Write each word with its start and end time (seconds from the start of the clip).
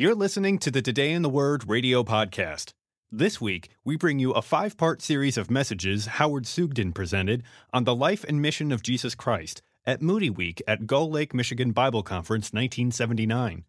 You're 0.00 0.14
listening 0.14 0.60
to 0.60 0.70
the 0.70 0.80
Today 0.80 1.10
in 1.10 1.22
the 1.22 1.28
Word 1.28 1.68
radio 1.68 2.04
podcast. 2.04 2.72
This 3.10 3.40
week, 3.40 3.70
we 3.84 3.96
bring 3.96 4.20
you 4.20 4.30
a 4.30 4.40
five 4.40 4.76
part 4.76 5.02
series 5.02 5.36
of 5.36 5.50
messages 5.50 6.06
Howard 6.06 6.46
Sugden 6.46 6.92
presented 6.92 7.42
on 7.72 7.82
the 7.82 7.96
life 7.96 8.22
and 8.22 8.40
mission 8.40 8.70
of 8.70 8.84
Jesus 8.84 9.16
Christ 9.16 9.60
at 9.84 10.00
Moody 10.00 10.30
Week 10.30 10.62
at 10.68 10.86
Gull 10.86 11.10
Lake, 11.10 11.34
Michigan 11.34 11.72
Bible 11.72 12.04
Conference 12.04 12.52
1979. 12.52 13.64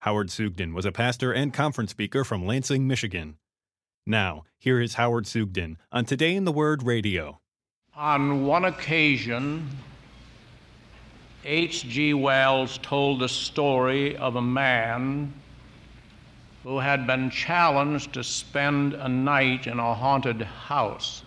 Howard 0.00 0.30
Sugden 0.30 0.74
was 0.74 0.84
a 0.84 0.92
pastor 0.92 1.32
and 1.32 1.54
conference 1.54 1.92
speaker 1.92 2.22
from 2.22 2.44
Lansing, 2.44 2.86
Michigan. 2.86 3.38
Now, 4.06 4.44
here 4.58 4.78
is 4.78 4.96
Howard 4.96 5.26
Sugden 5.26 5.78
on 5.90 6.04
Today 6.04 6.34
in 6.34 6.44
the 6.44 6.52
Word 6.52 6.82
radio. 6.82 7.40
On 7.96 8.44
one 8.44 8.66
occasion, 8.66 9.70
H.G. 11.46 12.12
Wells 12.12 12.76
told 12.82 13.20
the 13.20 13.28
story 13.30 14.18
of 14.18 14.36
a 14.36 14.42
man 14.42 15.32
who 16.62 16.78
had 16.78 17.06
been 17.06 17.30
challenged 17.30 18.12
to 18.12 18.22
spend 18.22 18.94
a 18.94 19.08
night 19.08 19.66
in 19.66 19.78
a 19.78 19.94
haunted 19.94 20.42
house. 20.42 21.24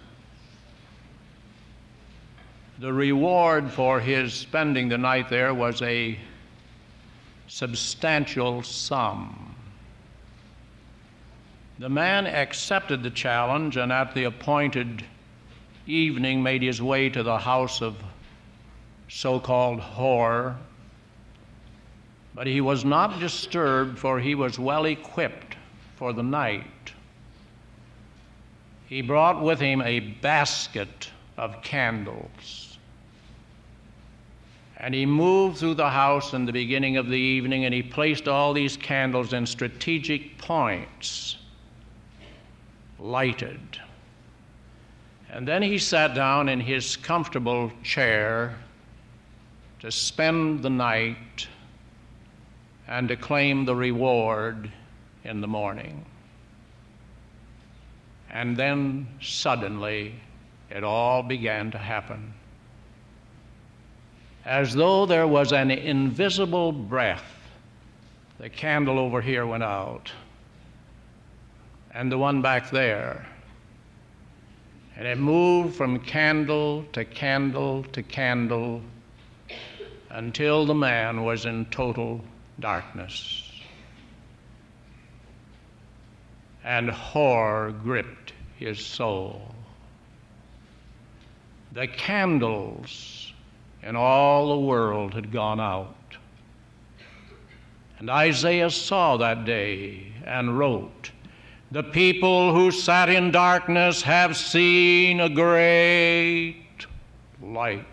The 2.80 2.94
reward 2.94 3.72
for 3.72 4.00
his 4.00 4.34
spending 4.34 4.90
the 4.90 4.98
night 4.98 5.30
there 5.30 5.54
was 5.54 5.82
a 5.82 6.18
substantial 7.48 8.64
sum. 8.64 9.56
The 11.80 11.90
man 11.90 12.26
accepted 12.26 13.04
the 13.04 13.10
challenge 13.10 13.76
and 13.76 13.92
at 13.92 14.14
the 14.14 14.24
appointed 14.24 15.04
evening 15.86 16.42
made 16.42 16.62
his 16.62 16.82
way 16.82 17.10
to 17.10 17.24
the 17.24 17.40
house 17.40 17.82
of 17.82 17.96
so 19.10 19.40
called 19.40 19.80
horror 19.80 20.58
but 22.36 22.46
he 22.46 22.60
was 22.60 22.84
not 22.84 23.20
disturbed, 23.20 23.98
for 23.98 24.20
he 24.20 24.36
was 24.36 24.60
well 24.60 24.86
equipped 24.86 25.56
for 25.96 26.12
the 26.12 26.22
night. 26.22 26.66
He 28.88 29.02
brought 29.02 29.42
with 29.42 29.60
him 29.60 29.82
a 29.82 30.02
basket 30.02 31.10
of 31.38 31.62
candles. 31.64 32.78
And 34.78 34.94
he 34.94 35.06
moved 35.06 35.58
through 35.58 35.76
the 35.76 35.90
house 35.90 36.34
in 36.34 36.46
the 36.46 36.52
beginning 36.52 36.98
of 36.98 37.08
the 37.08 37.18
evening 37.18 37.64
and 37.64 37.74
he 37.74 37.82
placed 37.82 38.28
all 38.28 38.54
these 38.54 38.76
candles 38.76 39.32
in 39.32 39.46
strategic 39.46 40.38
points, 40.38 41.38
lighted. 43.00 43.80
And 45.32 45.48
then 45.48 45.62
he 45.62 45.78
sat 45.78 46.14
down 46.14 46.50
in 46.50 46.60
his 46.60 46.98
comfortable 46.98 47.72
chair 47.84 48.58
to 49.80 49.90
spend 49.92 50.62
the 50.62 50.70
night 50.70 51.48
and 52.88 53.08
to 53.08 53.16
claim 53.16 53.66
the 53.66 53.76
reward 53.76 54.72
in 55.24 55.42
the 55.42 55.48
morning. 55.48 56.06
And 58.30 58.56
then 58.56 59.08
suddenly 59.22 60.16
it 60.70 60.84
all 60.84 61.24
began 61.24 61.72
to 61.72 61.78
happen. 61.78 62.34
As 64.46 64.74
though 64.74 65.06
there 65.06 65.28
was 65.28 65.52
an 65.52 65.72
invisible 65.72 66.72
breath, 66.72 67.24
the 68.38 68.50
candle 68.50 69.00
over 69.00 69.22
here 69.22 69.46
went 69.46 69.64
out, 69.64 70.12
and 71.92 72.12
the 72.12 72.18
one 72.18 72.42
back 72.42 72.70
there. 72.70 73.26
And 74.98 75.08
it 75.08 75.18
moved 75.18 75.76
from 75.76 76.00
candle 76.00 76.86
to 76.94 77.04
candle 77.04 77.84
to 77.84 78.04
candle 78.04 78.82
until 80.10 80.66
the 80.66 80.76
man 80.76 81.24
was 81.24 81.46
in 81.46 81.66
total 81.66 82.22
darkness. 82.60 83.52
And 86.64 86.90
horror 86.90 87.72
gripped 87.72 88.34
his 88.58 88.84
soul. 88.84 89.54
The 91.74 91.88
candles 91.88 93.34
in 93.84 93.96
all 93.96 94.50
the 94.50 94.66
world 94.66 95.14
had 95.14 95.32
gone 95.32 95.60
out. 95.60 95.96
And 98.00 98.10
Isaiah 98.10 98.72
saw 98.72 99.18
that 99.18 99.46
day 99.46 100.12
and 100.26 100.58
wrote, 100.58 101.12
The 101.72 101.84
people 101.84 102.54
who 102.54 102.72
sat 102.72 103.10
in 103.10 103.32
darkness 103.32 104.02
have 104.02 104.36
seen 104.36 105.20
a 105.20 105.30
great 105.30 106.66
light. 107.42 107.86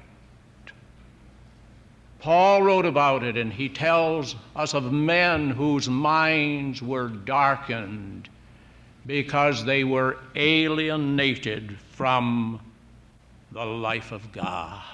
Paul 2.23 2.63
wrote 2.63 2.87
about 2.87 3.25
it, 3.25 3.37
and 3.37 3.53
he 3.53 3.69
tells 3.69 4.37
us 4.55 4.75
of 4.75 4.93
men 4.93 5.51
whose 5.51 5.89
minds 5.89 6.81
were 6.81 7.09
darkened 7.09 8.29
because 9.05 9.65
they 9.65 9.83
were 9.83 10.19
alienated 10.37 11.77
from 11.91 12.61
the 13.51 13.65
life 13.65 14.13
of 14.13 14.31
God. 14.31 14.85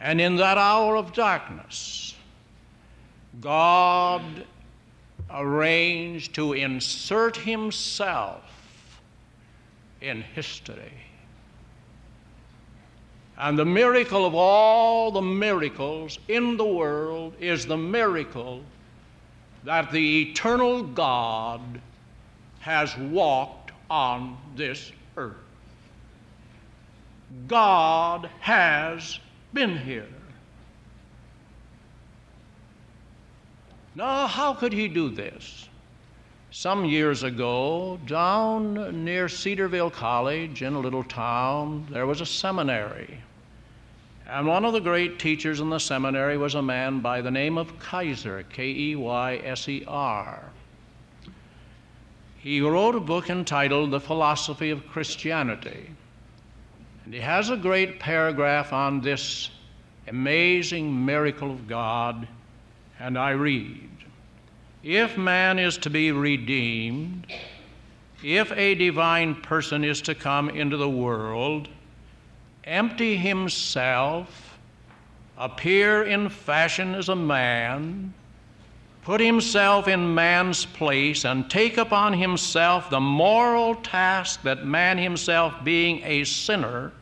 And 0.00 0.20
in 0.20 0.34
that 0.36 0.58
hour 0.58 0.96
of 0.96 1.12
darkness, 1.12 2.16
God 3.40 4.44
arranged 5.30 6.34
to 6.34 6.54
insert 6.54 7.36
Himself 7.36 9.00
in 10.00 10.22
history. 10.22 11.03
And 13.36 13.58
the 13.58 13.64
miracle 13.64 14.24
of 14.24 14.34
all 14.34 15.10
the 15.10 15.22
miracles 15.22 16.18
in 16.28 16.56
the 16.56 16.64
world 16.64 17.34
is 17.40 17.66
the 17.66 17.76
miracle 17.76 18.62
that 19.64 19.90
the 19.90 20.30
eternal 20.30 20.82
God 20.82 21.80
has 22.60 22.96
walked 22.96 23.72
on 23.90 24.36
this 24.54 24.92
earth. 25.16 25.34
God 27.48 28.30
has 28.40 29.18
been 29.52 29.76
here. 29.76 30.06
Now, 33.96 34.26
how 34.26 34.54
could 34.54 34.72
he 34.72 34.88
do 34.88 35.08
this? 35.08 35.68
Some 36.56 36.84
years 36.84 37.24
ago, 37.24 37.98
down 38.06 39.04
near 39.04 39.28
Cedarville 39.28 39.90
College 39.90 40.62
in 40.62 40.74
a 40.74 40.78
little 40.78 41.02
town, 41.02 41.88
there 41.90 42.06
was 42.06 42.20
a 42.20 42.26
seminary. 42.26 43.18
And 44.28 44.46
one 44.46 44.64
of 44.64 44.72
the 44.72 44.80
great 44.80 45.18
teachers 45.18 45.58
in 45.58 45.68
the 45.68 45.80
seminary 45.80 46.38
was 46.38 46.54
a 46.54 46.62
man 46.62 47.00
by 47.00 47.22
the 47.22 47.30
name 47.32 47.58
of 47.58 47.76
Keyser, 47.80 48.44
K 48.50 48.70
E 48.70 48.94
Y 48.94 49.40
S 49.42 49.68
E 49.68 49.82
R. 49.88 50.44
He 52.38 52.60
wrote 52.60 52.94
a 52.94 53.00
book 53.00 53.30
entitled 53.30 53.90
The 53.90 53.98
Philosophy 53.98 54.70
of 54.70 54.86
Christianity. 54.86 55.90
And 57.04 57.12
he 57.12 57.18
has 57.18 57.50
a 57.50 57.56
great 57.56 57.98
paragraph 57.98 58.72
on 58.72 59.00
this 59.00 59.50
amazing 60.06 61.04
miracle 61.04 61.50
of 61.50 61.66
God, 61.66 62.28
and 63.00 63.18
I 63.18 63.30
read 63.30 63.90
If 64.84 65.16
man 65.16 65.58
is 65.58 65.78
to 65.78 65.88
be 65.88 66.12
redeemed, 66.12 67.26
if 68.22 68.52
a 68.52 68.74
divine 68.74 69.34
person 69.34 69.82
is 69.82 70.02
to 70.02 70.14
come 70.14 70.50
into 70.50 70.76
the 70.76 70.90
world, 70.90 71.68
empty 72.64 73.16
himself, 73.16 74.58
appear 75.38 76.02
in 76.02 76.28
fashion 76.28 76.94
as 76.94 77.08
a 77.08 77.16
man, 77.16 78.12
put 79.04 79.22
himself 79.22 79.88
in 79.88 80.14
man's 80.14 80.66
place, 80.66 81.24
and 81.24 81.48
take 81.48 81.78
upon 81.78 82.12
himself 82.12 82.90
the 82.90 83.00
moral 83.00 83.76
task 83.76 84.42
that 84.42 84.66
man 84.66 84.98
himself, 84.98 85.64
being 85.64 86.02
a 86.04 86.24
sinner, 86.24 86.92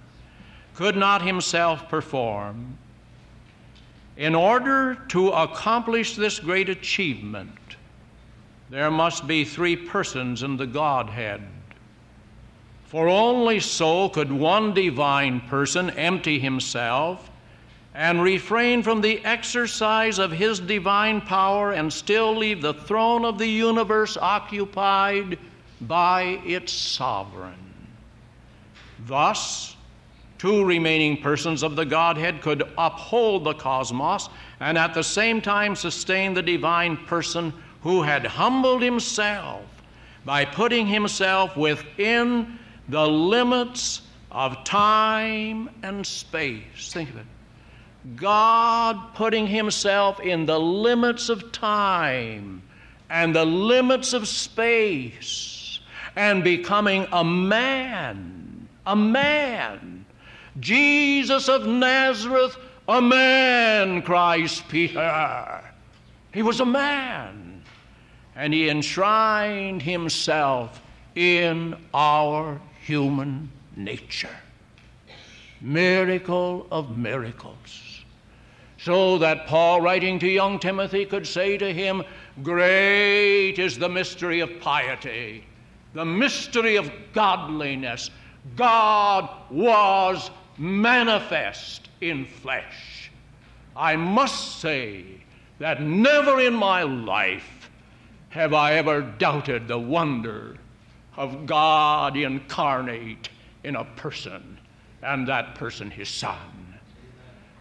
could 0.76 0.96
not 0.96 1.22
himself 1.22 1.88
perform. 1.88 2.78
In 4.16 4.36
order 4.36 4.94
to 5.08 5.30
accomplish 5.30 6.14
this 6.14 6.38
great 6.38 6.68
achievement, 6.68 7.50
there 8.72 8.90
must 8.90 9.26
be 9.26 9.44
three 9.44 9.76
persons 9.76 10.42
in 10.42 10.56
the 10.56 10.66
Godhead 10.66 11.42
for 12.86 13.06
only 13.06 13.60
so 13.60 14.08
could 14.08 14.32
one 14.32 14.72
divine 14.72 15.42
person 15.42 15.90
empty 15.90 16.38
himself 16.38 17.30
and 17.94 18.22
refrain 18.22 18.82
from 18.82 19.02
the 19.02 19.22
exercise 19.26 20.18
of 20.18 20.32
his 20.32 20.58
divine 20.58 21.20
power 21.20 21.72
and 21.72 21.92
still 21.92 22.34
leave 22.34 22.62
the 22.62 22.72
throne 22.72 23.26
of 23.26 23.36
the 23.36 23.46
universe 23.46 24.16
occupied 24.16 25.38
by 25.82 26.22
its 26.46 26.72
sovereign. 26.72 27.52
Thus, 29.04 29.76
two 30.38 30.64
remaining 30.64 31.20
persons 31.20 31.62
of 31.62 31.76
the 31.76 31.84
Godhead 31.84 32.40
could 32.40 32.62
uphold 32.78 33.44
the 33.44 33.52
cosmos 33.52 34.30
and 34.60 34.78
at 34.78 34.94
the 34.94 35.04
same 35.04 35.42
time 35.42 35.76
sustain 35.76 36.32
the 36.32 36.42
divine 36.42 36.96
person 36.96 37.52
who 37.82 38.02
had 38.02 38.24
humbled 38.24 38.82
himself 38.82 39.64
by 40.24 40.44
putting 40.44 40.86
himself 40.86 41.56
within 41.56 42.58
the 42.88 43.06
limits 43.06 44.02
of 44.30 44.64
time 44.64 45.68
and 45.82 46.06
space. 46.06 46.92
Think 46.92 47.10
of 47.10 47.16
it. 47.16 47.26
God 48.16 49.14
putting 49.14 49.46
Himself 49.46 50.20
in 50.20 50.46
the 50.46 50.58
limits 50.58 51.28
of 51.28 51.52
time 51.52 52.62
and 53.10 53.34
the 53.34 53.44
limits 53.44 54.12
of 54.12 54.26
space 54.26 55.80
and 56.16 56.42
becoming 56.42 57.06
a 57.12 57.22
man, 57.22 58.68
a 58.86 58.96
man. 58.96 60.04
Jesus 60.58 61.48
of 61.48 61.66
Nazareth, 61.66 62.56
a 62.88 63.00
man, 63.00 64.02
cries 64.02 64.60
Peter. 64.62 65.62
He 66.34 66.42
was 66.42 66.60
a 66.60 66.66
man, 66.66 67.41
and 68.34 68.52
he 68.54 68.68
enshrined 68.68 69.82
himself 69.82 70.80
in 71.14 71.76
our 71.92 72.60
human 72.84 73.50
nature. 73.76 74.36
Miracle 75.60 76.66
of 76.70 76.96
miracles. 76.96 78.04
So 78.78 79.18
that 79.18 79.46
Paul, 79.46 79.80
writing 79.80 80.18
to 80.18 80.26
young 80.26 80.58
Timothy, 80.58 81.04
could 81.04 81.26
say 81.26 81.56
to 81.56 81.72
him, 81.72 82.02
Great 82.42 83.58
is 83.58 83.78
the 83.78 83.88
mystery 83.88 84.40
of 84.40 84.60
piety, 84.60 85.44
the 85.94 86.04
mystery 86.04 86.76
of 86.76 86.90
godliness. 87.12 88.10
God 88.56 89.28
was 89.50 90.30
manifest 90.58 91.90
in 92.00 92.24
flesh. 92.24 93.10
I 93.76 93.94
must 93.94 94.60
say 94.60 95.04
that 95.58 95.80
never 95.80 96.40
in 96.40 96.54
my 96.54 96.82
life 96.82 97.61
have 98.32 98.54
I 98.54 98.74
ever 98.76 99.02
doubted 99.02 99.68
the 99.68 99.78
wonder 99.78 100.56
of 101.18 101.44
God 101.44 102.16
incarnate 102.16 103.28
in 103.62 103.76
a 103.76 103.84
person, 103.84 104.58
and 105.02 105.28
that 105.28 105.54
person 105.54 105.90
his 105.90 106.08
son. 106.08 106.78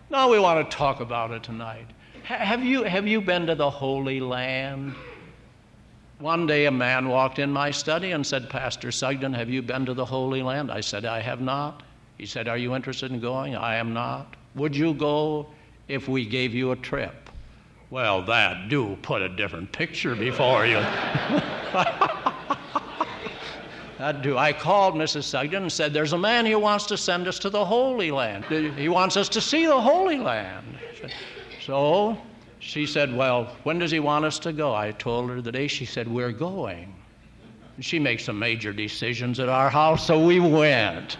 Now 0.09 0.31
we 0.31 0.39
want 0.39 0.69
to 0.69 0.77
talk 0.77 1.01
about 1.01 1.31
it 1.31 1.43
tonight. 1.43 1.87
Have 2.23 2.63
you, 2.63 2.83
have 2.83 3.05
you 3.05 3.19
been 3.19 3.47
to 3.47 3.55
the 3.55 3.69
Holy 3.69 4.21
Land? 4.21 4.95
One 6.19 6.47
day 6.47 6.67
a 6.67 6.71
man 6.71 7.09
walked 7.09 7.39
in 7.39 7.51
my 7.51 7.71
study 7.71 8.13
and 8.13 8.25
said, 8.25 8.49
Pastor 8.49 8.93
Sugden, 8.93 9.33
have 9.33 9.49
you 9.49 9.61
been 9.61 9.85
to 9.87 9.93
the 9.93 10.05
Holy 10.05 10.41
Land? 10.41 10.71
I 10.71 10.79
said, 10.79 11.03
I 11.03 11.19
have 11.19 11.41
not. 11.41 11.83
He 12.17 12.25
said, 12.25 12.47
Are 12.47 12.57
you 12.57 12.75
interested 12.75 13.11
in 13.11 13.19
going? 13.19 13.57
I 13.57 13.75
am 13.75 13.93
not. 13.93 14.37
Would 14.55 14.73
you 14.73 14.93
go 14.93 15.47
if 15.89 16.07
we 16.07 16.25
gave 16.25 16.53
you 16.53 16.71
a 16.71 16.77
trip? 16.77 17.20
Well, 17.91 18.23
that 18.23 18.69
do 18.69 18.97
put 19.01 19.21
a 19.21 19.27
different 19.27 19.73
picture 19.73 20.15
before 20.15 20.65
you. 20.65 20.75
that 23.97 24.21
do. 24.21 24.37
I 24.37 24.53
called 24.53 24.95
Mrs. 24.95 25.23
Sugden 25.23 25.63
and 25.63 25.71
said, 25.71 25.93
There's 25.93 26.13
a 26.13 26.17
man 26.17 26.45
here 26.45 26.57
wants 26.57 26.85
to 26.85 26.95
send 26.95 27.27
us 27.27 27.37
to 27.39 27.49
the 27.49 27.65
Holy 27.65 28.09
Land. 28.09 28.45
He 28.45 28.87
wants 28.87 29.17
us 29.17 29.27
to 29.27 29.41
see 29.41 29.65
the 29.65 29.79
Holy 29.79 30.17
Land. 30.17 30.77
So 31.61 32.17
she 32.59 32.85
said, 32.85 33.13
Well, 33.13 33.53
when 33.63 33.77
does 33.77 33.91
he 33.91 33.99
want 33.99 34.23
us 34.23 34.39
to 34.39 34.53
go? 34.53 34.73
I 34.73 34.91
told 34.91 35.29
her 35.29 35.41
the 35.41 35.51
day 35.51 35.67
she 35.67 35.83
said, 35.83 36.07
We're 36.07 36.31
going. 36.31 36.95
She 37.81 37.99
makes 37.99 38.23
some 38.23 38.39
major 38.39 38.71
decisions 38.71 39.37
at 39.37 39.49
our 39.49 39.69
house, 39.69 40.07
so 40.07 40.25
we 40.25 40.39
went. 40.39 41.17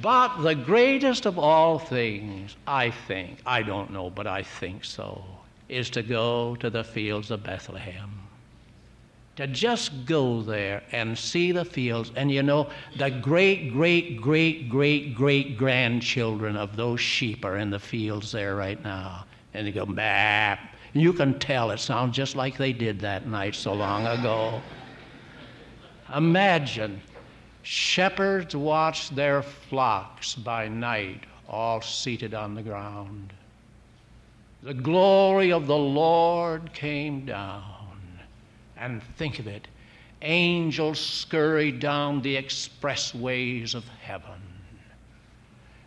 But 0.00 0.42
the 0.42 0.54
greatest 0.54 1.26
of 1.26 1.40
all 1.40 1.80
things, 1.80 2.56
I 2.68 2.90
think, 2.90 3.40
I 3.44 3.62
don't 3.62 3.90
know, 3.90 4.10
but 4.10 4.28
I 4.28 4.44
think 4.44 4.84
so, 4.84 5.24
is 5.70 5.88
to 5.90 6.02
go 6.02 6.56
to 6.56 6.68
the 6.68 6.84
fields 6.84 7.30
of 7.30 7.42
Bethlehem. 7.44 8.10
To 9.36 9.46
just 9.46 10.04
go 10.04 10.42
there 10.42 10.82
and 10.92 11.16
see 11.16 11.52
the 11.52 11.64
fields, 11.64 12.12
and 12.16 12.30
you 12.30 12.42
know, 12.42 12.68
the 12.98 13.10
great, 13.10 13.72
great, 13.72 14.20
great, 14.20 14.68
great, 14.68 15.14
great 15.14 15.56
grandchildren 15.56 16.56
of 16.56 16.76
those 16.76 17.00
sheep 17.00 17.44
are 17.44 17.56
in 17.56 17.70
the 17.70 17.78
fields 17.78 18.32
there 18.32 18.56
right 18.56 18.82
now. 18.82 19.24
And 19.54 19.66
they 19.66 19.72
go, 19.72 19.86
bah. 19.86 20.56
You 20.92 21.12
can 21.12 21.38
tell 21.38 21.70
it 21.70 21.78
sounds 21.78 22.16
just 22.16 22.34
like 22.34 22.58
they 22.58 22.72
did 22.72 22.98
that 23.00 23.26
night 23.26 23.54
so 23.54 23.72
long 23.72 24.06
ago. 24.06 24.60
Imagine 26.14 27.00
Shepherds 27.62 28.56
watch 28.56 29.10
their 29.10 29.42
flocks 29.42 30.34
by 30.34 30.66
night, 30.66 31.24
all 31.48 31.80
seated 31.80 32.34
on 32.34 32.54
the 32.54 32.62
ground. 32.62 33.32
The 34.62 34.74
glory 34.74 35.52
of 35.52 35.66
the 35.66 35.76
Lord 35.76 36.72
came 36.72 37.24
down. 37.24 37.64
And 38.76 39.02
think 39.16 39.38
of 39.38 39.46
it 39.46 39.68
angels 40.22 41.00
scurried 41.00 41.80
down 41.80 42.20
the 42.20 42.36
expressways 42.36 43.74
of 43.74 43.88
heaven. 44.02 44.42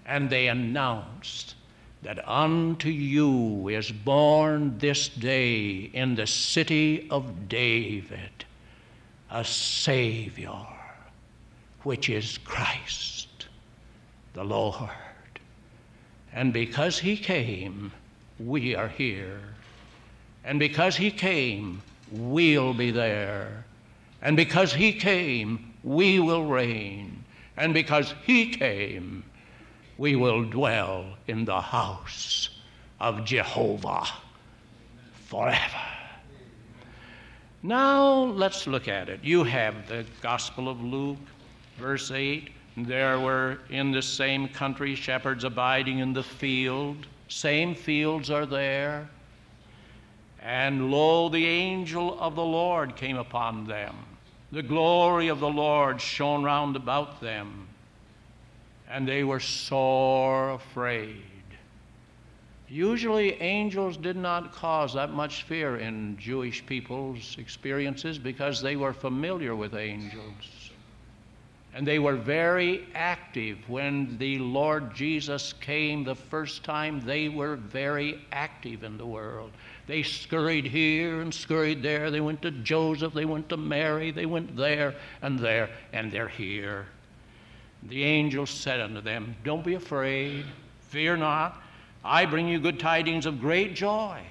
And 0.06 0.30
they 0.30 0.48
announced 0.48 1.56
that 2.02 2.28
unto 2.28 2.90
you 2.90 3.70
is 3.70 3.92
born 3.92 4.78
this 4.80 5.08
day 5.08 5.90
in 5.94 6.16
the 6.16 6.28
city 6.28 7.08
of 7.10 7.48
David 7.48 8.46
a 9.31 9.44
Savior 9.44 10.68
which 11.84 12.10
is 12.10 12.38
Christ 12.40 13.48
the 14.34 14.44
Lord. 14.44 14.90
And 16.34 16.52
because 16.52 17.00
he 17.00 17.18
came, 17.18 17.92
we 18.45 18.75
are 18.75 18.88
here. 18.88 19.40
And 20.44 20.60
because 20.60 20.95
he 20.95 21.12
came, 21.12 21.81
we'll 22.12 22.74
be 22.74 22.92
there. 22.92 23.66
And 24.22 24.36
because 24.36 24.74
he 24.74 24.94
came, 24.94 25.74
we 25.84 26.19
will 26.19 26.45
reign. 26.45 27.24
And 27.57 27.74
because 27.74 28.13
he 28.25 28.50
came, 28.50 29.24
we 29.98 30.16
will 30.16 30.44
dwell 30.44 31.18
in 31.28 31.45
the 31.45 31.62
house 31.62 32.50
of 33.00 33.25
Jehovah 33.25 34.07
forever. 35.13 35.60
Now 37.62 38.24
let's 38.24 38.68
look 38.68 38.88
at 38.88 39.07
it. 39.07 39.24
You 39.24 39.44
have 39.44 39.88
the 39.88 40.06
Gospel 40.22 40.68
of 40.68 40.81
Luke, 40.81 41.18
Verse 41.78 42.12
8 42.12 42.50
There 42.78 43.19
were 43.19 43.60
in 43.69 43.92
the 43.92 44.01
same 44.01 44.48
country 44.48 44.95
shepherds 44.95 45.44
abiding 45.44 46.00
in 46.00 46.13
the 46.13 46.24
field. 46.24 47.07
Same 47.33 47.74
fields 47.74 48.30
are 48.30 48.45
there. 48.45 49.09
And 50.39 50.91
lo, 50.91 51.30
the 51.30 51.45
angel 51.47 52.19
of 52.19 52.35
the 52.35 52.45
Lord 52.45 52.95
came 52.95 53.18
upon 53.18 53.65
them. 53.65 53.95
The 54.51 54.62
glory 54.62 55.30
of 55.30 55.39
the 55.39 55.50
Lord 55.50 56.00
shone 56.00 56.44
round 56.44 56.75
about 56.75 57.19
them. 57.21 57.68
And 58.88 59.07
they 59.07 59.24
were 59.24 59.39
sore 59.39 60.51
afraid. 60.51 61.24
Usually, 62.69 63.33
angels 63.41 63.97
did 63.97 64.15
not 64.15 64.53
cause 64.53 64.94
that 64.94 65.09
much 65.09 65.41
fear 65.41 65.77
in 65.77 66.18
Jewish 66.19 66.63
people's 66.63 67.35
experiences 67.39 68.19
because 68.19 68.61
they 68.61 68.75
were 68.75 68.94
familiar 68.94 69.56
with 69.56 69.73
angels. 69.73 70.63
And 71.75 71.87
they 71.87 71.97
were 71.97 72.15
very 72.15 72.85
active 72.94 73.57
when 73.68 74.18
the 74.19 74.37
Lord 74.37 74.94
Jesus 74.94 75.53
came 75.53 76.03
the 76.03 76.15
first 76.15 76.63
time. 76.63 77.01
They 77.01 77.30
were 77.30 77.56
very 77.56 78.21
active 78.31 78.83
in 78.83 78.97
the 78.97 79.06
world. 79.06 79.51
They 79.87 80.03
scurried 80.03 80.65
here 80.65 81.21
and 81.21 81.33
scurried 81.33 81.81
there. 81.81 82.11
They 82.11 82.21
went 82.21 82.44
to 82.44 82.51
Joseph, 82.51 83.13
they 83.13 83.25
went 83.25 83.49
to 83.49 83.57
Mary, 83.57 84.11
they 84.11 84.27
went 84.27 84.56
there 84.56 84.95
and 85.21 85.39
there, 85.39 85.69
and 85.92 86.11
they're 86.11 86.27
here. 86.27 86.85
The 87.81 88.03
angel 88.03 88.45
said 88.45 88.80
unto 88.80 89.01
them, 89.01 89.35
Don't 89.44 89.65
be 89.65 89.73
afraid, 89.73 90.45
fear 90.89 91.18
not. 91.18 91.61
I 92.06 92.25
bring 92.25 92.47
you 92.47 92.59
good 92.59 92.80
tidings 92.80 93.25
of 93.25 93.42
great 93.42 93.75
joy 93.75 94.21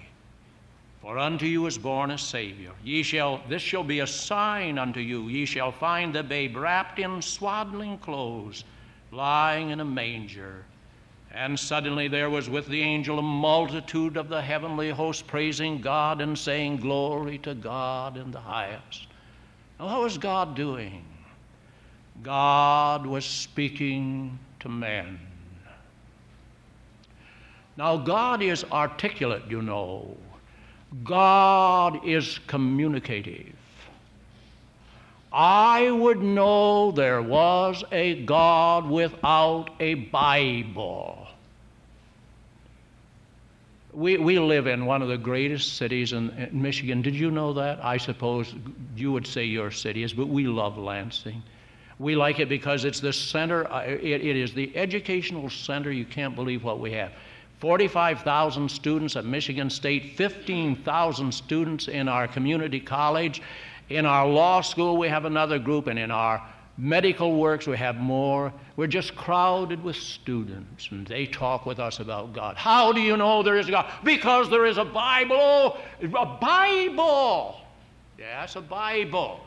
for 1.02 1.18
unto 1.18 1.46
you 1.46 1.66
is 1.66 1.76
born 1.76 2.12
a 2.12 2.16
Savior. 2.16 2.70
Ye 2.84 3.02
shall, 3.02 3.42
this 3.48 3.60
shall 3.60 3.82
be 3.82 4.00
a 4.00 4.06
sign 4.06 4.78
unto 4.78 5.00
you. 5.00 5.28
Ye 5.28 5.44
shall 5.44 5.72
find 5.72 6.14
the 6.14 6.22
babe 6.22 6.56
wrapped 6.56 7.00
in 7.00 7.20
swaddling 7.20 7.98
clothes, 7.98 8.62
lying 9.10 9.70
in 9.70 9.80
a 9.80 9.84
manger. 9.84 10.64
And 11.32 11.58
suddenly 11.58 12.06
there 12.06 12.30
was 12.30 12.48
with 12.48 12.68
the 12.68 12.80
angel 12.80 13.18
a 13.18 13.22
multitude 13.22 14.16
of 14.16 14.28
the 14.28 14.40
heavenly 14.40 14.90
host 14.90 15.26
praising 15.26 15.80
God 15.80 16.20
and 16.20 16.38
saying, 16.38 16.76
Glory 16.76 17.38
to 17.38 17.54
God 17.54 18.16
in 18.16 18.30
the 18.30 18.40
highest. 18.40 19.08
Now, 19.80 19.86
what 19.86 20.02
was 20.02 20.18
God 20.18 20.54
doing? 20.54 21.04
God 22.22 23.06
was 23.06 23.24
speaking 23.24 24.38
to 24.60 24.68
men. 24.68 25.18
Now, 27.76 27.96
God 27.96 28.40
is 28.40 28.64
articulate, 28.70 29.42
you 29.48 29.62
know. 29.62 30.16
God 31.04 32.06
is 32.06 32.38
communicative. 32.46 33.54
I 35.32 35.90
would 35.90 36.22
know 36.22 36.90
there 36.90 37.22
was 37.22 37.82
a 37.90 38.22
God 38.24 38.88
without 38.88 39.70
a 39.80 39.94
Bible. 39.94 41.26
We, 43.94 44.18
we 44.18 44.38
live 44.38 44.66
in 44.66 44.84
one 44.84 45.00
of 45.02 45.08
the 45.08 45.16
greatest 45.16 45.76
cities 45.76 46.12
in, 46.12 46.30
in, 46.30 46.60
Michigan. 46.60 47.00
Did 47.00 47.14
you 47.14 47.30
know 47.30 47.52
that? 47.54 47.82
I 47.82 47.96
suppose 47.96 48.54
you 48.94 49.12
would 49.12 49.26
say 49.26 49.44
your 49.44 49.70
city 49.70 50.02
is, 50.02 50.12
but 50.12 50.28
we 50.28 50.46
love 50.46 50.76
Lansing. 50.76 51.42
We 51.98 52.14
like 52.16 52.38
it 52.38 52.48
because 52.48 52.84
it's 52.84 53.00
the 53.00 53.12
center, 53.12 53.70
uh, 53.70 53.84
it, 53.84 54.24
it 54.24 54.36
is 54.36 54.52
the 54.52 54.74
educational 54.76 55.48
center. 55.48 55.92
You 55.92 56.04
can't 56.04 56.34
believe 56.34 56.64
what 56.64 56.80
we 56.80 56.92
have 56.92 57.12
45,000 57.62 58.68
students 58.68 59.14
at 59.14 59.24
Michigan 59.24 59.70
State, 59.70 60.16
15,000 60.16 61.30
students 61.30 61.86
in 61.86 62.08
our 62.08 62.26
community 62.26 62.80
college. 62.80 63.40
In 63.88 64.04
our 64.04 64.26
law 64.26 64.62
school, 64.62 64.96
we 64.96 65.06
have 65.06 65.26
another 65.26 65.60
group, 65.60 65.86
and 65.86 65.96
in 65.96 66.10
our 66.10 66.42
medical 66.76 67.36
works, 67.36 67.68
we 67.68 67.76
have 67.76 67.98
more. 67.98 68.52
We're 68.74 68.88
just 68.88 69.14
crowded 69.14 69.80
with 69.80 69.94
students, 69.94 70.88
and 70.90 71.06
they 71.06 71.24
talk 71.24 71.64
with 71.64 71.78
us 71.78 72.00
about 72.00 72.32
God. 72.32 72.56
How 72.56 72.92
do 72.92 73.00
you 73.00 73.16
know 73.16 73.44
there 73.44 73.58
is 73.58 73.68
a 73.68 73.70
God? 73.70 73.88
Because 74.02 74.50
there 74.50 74.66
is 74.66 74.76
a 74.76 74.84
Bible. 74.84 75.78
A 76.02 76.26
Bible. 76.26 77.60
Yes, 78.18 78.56
a 78.56 78.60
Bible. 78.60 79.38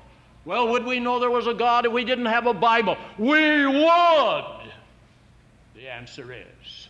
Well, 0.45 0.69
would 0.69 0.85
we 0.85 1.01
know 1.01 1.19
there 1.19 1.31
was 1.31 1.47
a 1.47 1.53
God 1.53 1.85
if 1.85 1.91
we 1.91 2.05
didn't 2.05 2.27
have 2.27 2.47
a 2.47 2.53
Bible? 2.53 2.95
We 3.17 3.65
would. 3.65 4.71
The 5.75 5.89
answer 5.89 6.31
is 6.31 6.84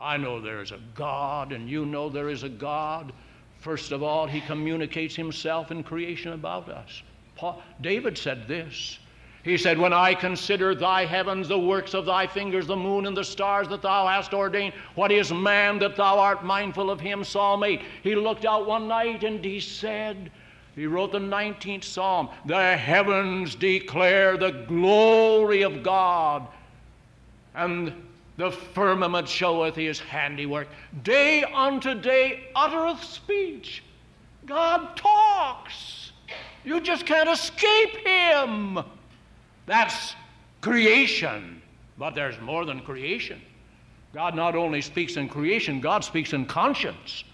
I 0.00 0.16
know 0.16 0.40
there 0.40 0.62
is 0.62 0.72
a 0.72 0.80
God, 0.94 1.52
and 1.52 1.68
you 1.68 1.84
know 1.84 2.08
there 2.08 2.30
is 2.30 2.42
a 2.42 2.48
God. 2.48 3.12
First 3.58 3.92
of 3.92 4.02
all, 4.02 4.26
He 4.26 4.40
communicates 4.40 5.14
Himself 5.14 5.70
in 5.70 5.82
creation 5.82 6.32
about 6.32 6.68
us. 6.68 7.02
Paul, 7.36 7.62
David 7.80 8.16
said 8.16 8.48
this. 8.48 8.98
He 9.42 9.56
said, 9.56 9.78
When 9.78 9.92
I 9.92 10.14
consider 10.14 10.74
thy 10.74 11.04
heavens, 11.04 11.48
the 11.48 11.58
works 11.58 11.94
of 11.94 12.06
thy 12.06 12.26
fingers, 12.26 12.66
the 12.66 12.76
moon 12.76 13.06
and 13.06 13.16
the 13.16 13.24
stars 13.24 13.68
that 13.68 13.82
thou 13.82 14.06
hast 14.06 14.34
ordained, 14.34 14.74
what 14.94 15.12
is 15.12 15.32
man 15.32 15.78
that 15.78 15.96
thou 15.96 16.18
art 16.18 16.44
mindful 16.44 16.90
of 16.90 17.00
him? 17.00 17.24
Psalm 17.24 17.64
8. 17.64 17.80
He 18.02 18.14
looked 18.14 18.44
out 18.44 18.66
one 18.66 18.88
night 18.88 19.24
and 19.24 19.44
he 19.44 19.60
said, 19.60 20.30
he 20.74 20.86
wrote 20.86 21.12
the 21.12 21.18
19th 21.18 21.84
Psalm, 21.84 22.30
The 22.46 22.76
heavens 22.76 23.54
declare 23.54 24.36
the 24.36 24.64
glory 24.66 25.62
of 25.62 25.82
God, 25.82 26.46
and 27.54 27.92
the 28.40 28.50
firmament 28.50 29.28
showeth 29.28 29.76
his 29.76 30.00
handiwork. 30.00 30.66
Day 31.02 31.44
unto 31.44 31.94
day 31.94 32.48
uttereth 32.56 33.04
speech. 33.04 33.82
God 34.46 34.96
talks. 34.96 36.12
You 36.64 36.80
just 36.80 37.04
can't 37.04 37.28
escape 37.28 37.98
him. 37.98 38.78
That's 39.66 40.14
creation. 40.62 41.60
But 41.98 42.14
there's 42.14 42.40
more 42.40 42.64
than 42.64 42.80
creation. 42.80 43.42
God 44.14 44.34
not 44.34 44.56
only 44.56 44.80
speaks 44.80 45.18
in 45.18 45.28
creation, 45.28 45.78
God 45.78 46.02
speaks 46.02 46.32
in 46.32 46.46
conscience. 46.46 47.24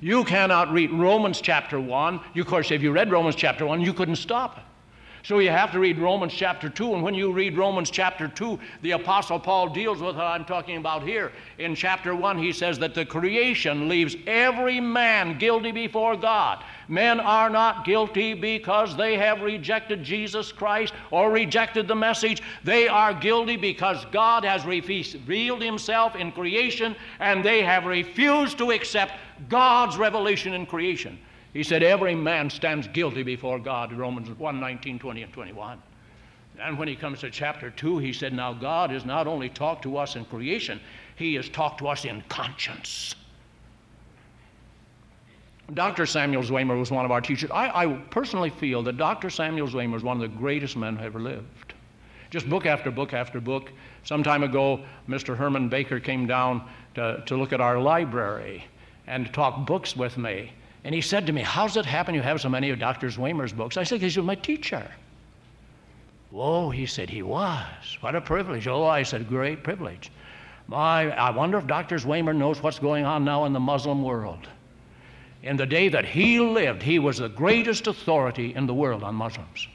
You 0.00 0.24
cannot 0.24 0.72
read 0.72 0.90
Romans 0.90 1.40
chapter 1.40 1.78
1. 1.78 2.20
You, 2.34 2.42
of 2.42 2.48
course, 2.48 2.72
if 2.72 2.82
you 2.82 2.90
read 2.90 3.12
Romans 3.12 3.36
chapter 3.36 3.64
1, 3.64 3.80
you 3.80 3.92
couldn't 3.92 4.16
stop 4.16 4.58
it. 4.58 4.64
So 5.22 5.40
you 5.40 5.50
have 5.50 5.72
to 5.72 5.80
read 5.80 5.98
Romans 5.98 6.32
chapter 6.32 6.68
2. 6.68 6.94
And 6.94 7.02
when 7.02 7.14
you 7.14 7.32
read 7.32 7.56
Romans 7.56 7.90
chapter 7.90 8.28
2, 8.28 8.58
the 8.82 8.92
Apostle 8.92 9.38
Paul 9.38 9.68
deals 9.68 10.00
with 10.00 10.16
what 10.16 10.24
I'm 10.24 10.44
talking 10.44 10.76
about 10.76 11.02
here. 11.02 11.32
In 11.58 11.74
chapter 11.74 12.14
1, 12.14 12.38
he 12.38 12.52
says 12.52 12.78
that 12.78 12.94
the 12.94 13.04
creation 13.04 13.88
leaves 13.88 14.16
every 14.26 14.80
man 14.80 15.38
guilty 15.38 15.72
before 15.72 16.16
God. 16.16 16.64
Men 16.88 17.20
are 17.20 17.50
not 17.50 17.84
guilty 17.84 18.32
because 18.32 18.96
they 18.96 19.16
have 19.18 19.42
rejected 19.42 20.02
Jesus 20.02 20.52
Christ 20.52 20.94
or 21.10 21.30
rejected 21.30 21.86
the 21.86 21.94
message. 21.94 22.42
They 22.64 22.88
are 22.88 23.12
guilty 23.12 23.56
because 23.56 24.06
God 24.06 24.44
has 24.44 24.64
revealed 24.64 25.62
himself 25.62 26.16
in 26.16 26.32
creation 26.32 26.96
and 27.18 27.44
they 27.44 27.62
have 27.62 27.84
refused 27.84 28.56
to 28.58 28.70
accept 28.70 29.12
God's 29.48 29.98
revelation 29.98 30.54
in 30.54 30.64
creation. 30.64 31.18
He 31.58 31.64
said, 31.64 31.82
Every 31.82 32.14
man 32.14 32.50
stands 32.50 32.86
guilty 32.86 33.24
before 33.24 33.58
God, 33.58 33.92
Romans 33.92 34.30
1 34.30 34.60
19, 34.60 35.00
20, 35.00 35.22
and 35.24 35.32
21. 35.32 35.82
And 36.60 36.78
when 36.78 36.86
he 36.86 36.94
comes 36.94 37.18
to 37.18 37.30
chapter 37.32 37.68
2, 37.68 37.98
he 37.98 38.12
said, 38.12 38.32
Now 38.32 38.52
God 38.52 38.90
has 38.90 39.04
not 39.04 39.26
only 39.26 39.48
talked 39.48 39.82
to 39.82 39.96
us 39.96 40.14
in 40.14 40.24
creation, 40.26 40.80
he 41.16 41.34
has 41.34 41.48
talked 41.48 41.78
to 41.78 41.88
us 41.88 42.04
in 42.04 42.22
conscience. 42.28 43.16
Dr. 45.74 46.06
Samuel 46.06 46.44
Zwemer 46.44 46.78
was 46.78 46.92
one 46.92 47.04
of 47.04 47.10
our 47.10 47.20
teachers. 47.20 47.50
I, 47.50 47.86
I, 47.86 47.92
personally 48.10 48.50
feel 48.50 48.84
that 48.84 48.96
Dr. 48.96 49.28
Samuel 49.28 49.66
Zwemer 49.66 49.96
is 49.96 50.04
one 50.04 50.22
of 50.22 50.30
the 50.30 50.38
greatest 50.38 50.76
men 50.76 50.94
who 50.94 51.06
ever 51.06 51.18
lived. 51.18 51.74
Just 52.30 52.48
book 52.48 52.66
after 52.66 52.92
book 52.92 53.12
after 53.12 53.40
book. 53.40 53.72
Some 54.04 54.22
time 54.22 54.44
ago, 54.44 54.84
Mr. 55.08 55.36
Herman 55.36 55.68
Baker 55.68 55.98
came 55.98 56.24
down 56.24 56.68
to, 56.94 57.20
to 57.26 57.36
look 57.36 57.52
at 57.52 57.60
our 57.60 57.80
library 57.80 58.64
and 59.08 59.32
talk 59.32 59.66
books 59.66 59.96
with 59.96 60.16
me. 60.16 60.52
And 60.88 60.94
he 60.94 61.02
said 61.02 61.26
to 61.26 61.34
me, 61.34 61.42
How's 61.42 61.76
it 61.76 61.84
happen 61.84 62.14
you 62.14 62.22
have 62.22 62.40
so 62.40 62.48
many 62.48 62.70
of 62.70 62.78
Dr. 62.78 63.08
Zwemer's 63.08 63.52
books? 63.52 63.76
I 63.76 63.82
said, 63.82 64.00
Because 64.00 64.14
he 64.14 64.20
was 64.20 64.26
my 64.26 64.36
teacher. 64.36 64.90
Whoa, 66.30 66.70
he 66.70 66.86
said, 66.86 67.10
He 67.10 67.22
was. 67.22 67.98
What 68.00 68.14
a 68.14 68.22
privilege. 68.22 68.66
Oh, 68.66 68.86
I 68.86 69.02
said, 69.02 69.28
Great 69.28 69.62
privilege. 69.62 70.10
My, 70.66 71.10
I 71.14 71.28
wonder 71.28 71.58
if 71.58 71.66
Dr. 71.66 71.96
Zwemer 71.96 72.34
knows 72.34 72.62
what's 72.62 72.78
going 72.78 73.04
on 73.04 73.22
now 73.22 73.44
in 73.44 73.52
the 73.52 73.60
Muslim 73.60 74.02
world. 74.02 74.48
In 75.42 75.58
the 75.58 75.66
day 75.66 75.90
that 75.90 76.06
he 76.06 76.40
lived, 76.40 76.82
he 76.82 76.98
was 76.98 77.18
the 77.18 77.28
greatest 77.28 77.86
authority 77.86 78.54
in 78.54 78.66
the 78.66 78.72
world 78.72 79.02
on 79.02 79.14
Muslims. 79.14 79.68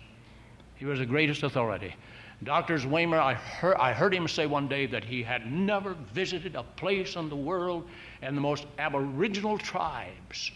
He 0.77 0.85
was 0.85 0.97
the 0.97 1.05
greatest 1.05 1.43
authority. 1.43 1.93
Dr. 2.41 2.79
Zwemer, 2.79 3.19
I 3.19 3.35
heard, 3.35 3.75
I 3.75 3.93
heard 3.93 4.15
him 4.15 4.27
say 4.27 4.47
one 4.47 4.67
day 4.67 4.87
that 4.87 5.03
he 5.03 5.21
had 5.21 5.51
never 5.51 5.93
visited 6.11 6.55
a 6.55 6.63
place 6.63 7.15
in 7.17 7.29
the 7.29 7.35
world 7.35 7.87
and 8.23 8.35
the 8.35 8.41
most 8.41 8.65
aboriginal 8.79 9.59
tribes 9.59 10.51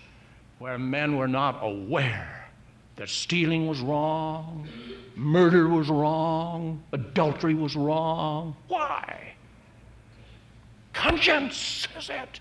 where 0.59 0.77
men 0.77 1.17
were 1.17 1.27
not 1.27 1.59
aware 1.61 2.49
that 2.95 3.09
stealing 3.09 3.67
was 3.67 3.79
wrong, 3.79 4.67
murder 5.15 5.67
was 5.67 5.87
wrong, 5.87 6.81
adultery 6.91 7.53
was 7.53 7.75
wrong. 7.75 8.55
Why? 8.67 9.33
Conscience 10.93 11.87
is 11.97 12.09
it. 12.09 12.39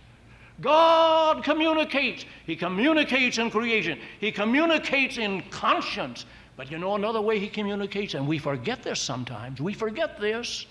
God 0.63 1.45
communicates. 1.45 2.25
He 2.47 2.57
communicates 2.57 3.37
in 3.37 3.51
creation, 3.51 3.99
He 4.19 4.33
communicates 4.33 5.19
in 5.19 5.43
conscience. 5.51 6.25
But 6.57 6.71
you 6.71 6.79
know 6.79 6.95
another 6.95 7.21
way 7.21 7.39
He 7.39 7.49
communicates, 7.49 8.15
and 8.15 8.27
we 8.27 8.39
forget 8.39 8.83
this 8.83 9.01
sometimes. 9.01 9.61
We 9.61 9.75
forget 9.75 10.19
this. 10.19 10.65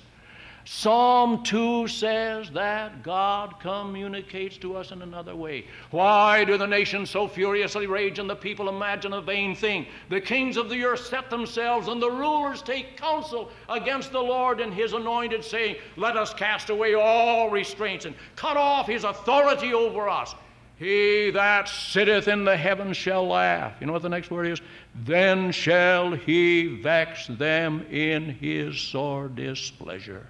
Psalm 0.67 1.43
2 1.43 1.87
says 1.87 2.49
that 2.49 3.03
God 3.03 3.59
communicates 3.59 4.57
to 4.57 4.75
us 4.75 4.89
in 4.89 5.03
another 5.03 5.35
way. 5.35 5.67
Why 5.91 6.43
do 6.43 6.57
the 6.57 6.65
nations 6.65 7.11
so 7.11 7.27
furiously 7.27 7.85
rage 7.85 8.17
and 8.17 8.27
the 8.27 8.35
people 8.35 8.67
imagine 8.67 9.13
a 9.13 9.21
vain 9.21 9.55
thing? 9.55 9.85
The 10.09 10.19
kings 10.19 10.57
of 10.57 10.71
the 10.71 10.83
earth 10.83 11.05
set 11.05 11.29
themselves 11.29 11.87
and 11.87 12.01
the 12.01 12.09
rulers 12.09 12.63
take 12.63 12.97
counsel 12.97 13.51
against 13.69 14.11
the 14.11 14.19
Lord 14.19 14.59
and 14.59 14.73
his 14.73 14.93
anointed, 14.93 15.45
saying, 15.45 15.75
Let 15.97 16.17
us 16.17 16.33
cast 16.33 16.71
away 16.71 16.95
all 16.95 17.51
restraints 17.51 18.05
and 18.05 18.15
cut 18.35 18.57
off 18.57 18.87
his 18.87 19.03
authority 19.03 19.71
over 19.71 20.09
us. 20.09 20.33
He 20.77 21.29
that 21.29 21.69
sitteth 21.69 22.27
in 22.27 22.43
the 22.43 22.57
heavens 22.57 22.97
shall 22.97 23.27
laugh. 23.27 23.73
You 23.79 23.85
know 23.85 23.93
what 23.93 24.01
the 24.01 24.09
next 24.09 24.31
word 24.31 24.47
is? 24.47 24.61
Then 24.95 25.51
shall 25.51 26.13
he 26.13 26.81
vex 26.81 27.27
them 27.27 27.85
in 27.91 28.31
his 28.31 28.81
sore 28.81 29.27
displeasure 29.27 30.27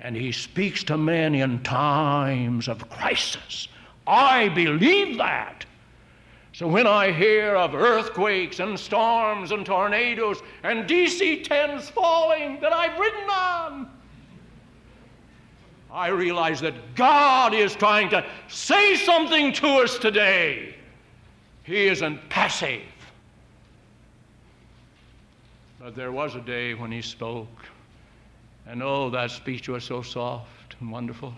and 0.00 0.14
he 0.14 0.32
speaks 0.32 0.84
to 0.84 0.96
men 0.96 1.34
in 1.34 1.62
times 1.62 2.68
of 2.68 2.88
crisis. 2.88 3.68
I 4.06 4.48
believe 4.48 5.18
that. 5.18 5.64
So 6.52 6.66
when 6.66 6.86
I 6.86 7.12
hear 7.12 7.54
of 7.54 7.74
earthquakes 7.74 8.58
and 8.58 8.78
storms 8.78 9.52
and 9.52 9.64
tornadoes 9.64 10.42
and 10.62 10.88
DC 10.88 11.46
10s 11.46 11.90
falling 11.90 12.58
that 12.60 12.72
I've 12.72 12.98
ridden 12.98 13.30
on, 13.30 13.90
I 15.90 16.08
realize 16.08 16.60
that 16.60 16.94
God 16.94 17.54
is 17.54 17.74
trying 17.74 18.10
to 18.10 18.24
say 18.48 18.96
something 18.96 19.52
to 19.54 19.68
us 19.68 19.98
today. 19.98 20.74
He 21.64 21.86
isn't 21.86 22.28
passive. 22.28 22.82
But 25.80 25.94
there 25.94 26.12
was 26.12 26.34
a 26.34 26.40
day 26.40 26.74
when 26.74 26.90
He 26.90 27.02
spoke. 27.02 27.48
And 28.68 28.82
oh, 28.82 29.08
that 29.10 29.30
speech 29.30 29.66
was 29.68 29.82
so 29.82 30.02
soft 30.02 30.76
and 30.78 30.92
wonderful. 30.92 31.32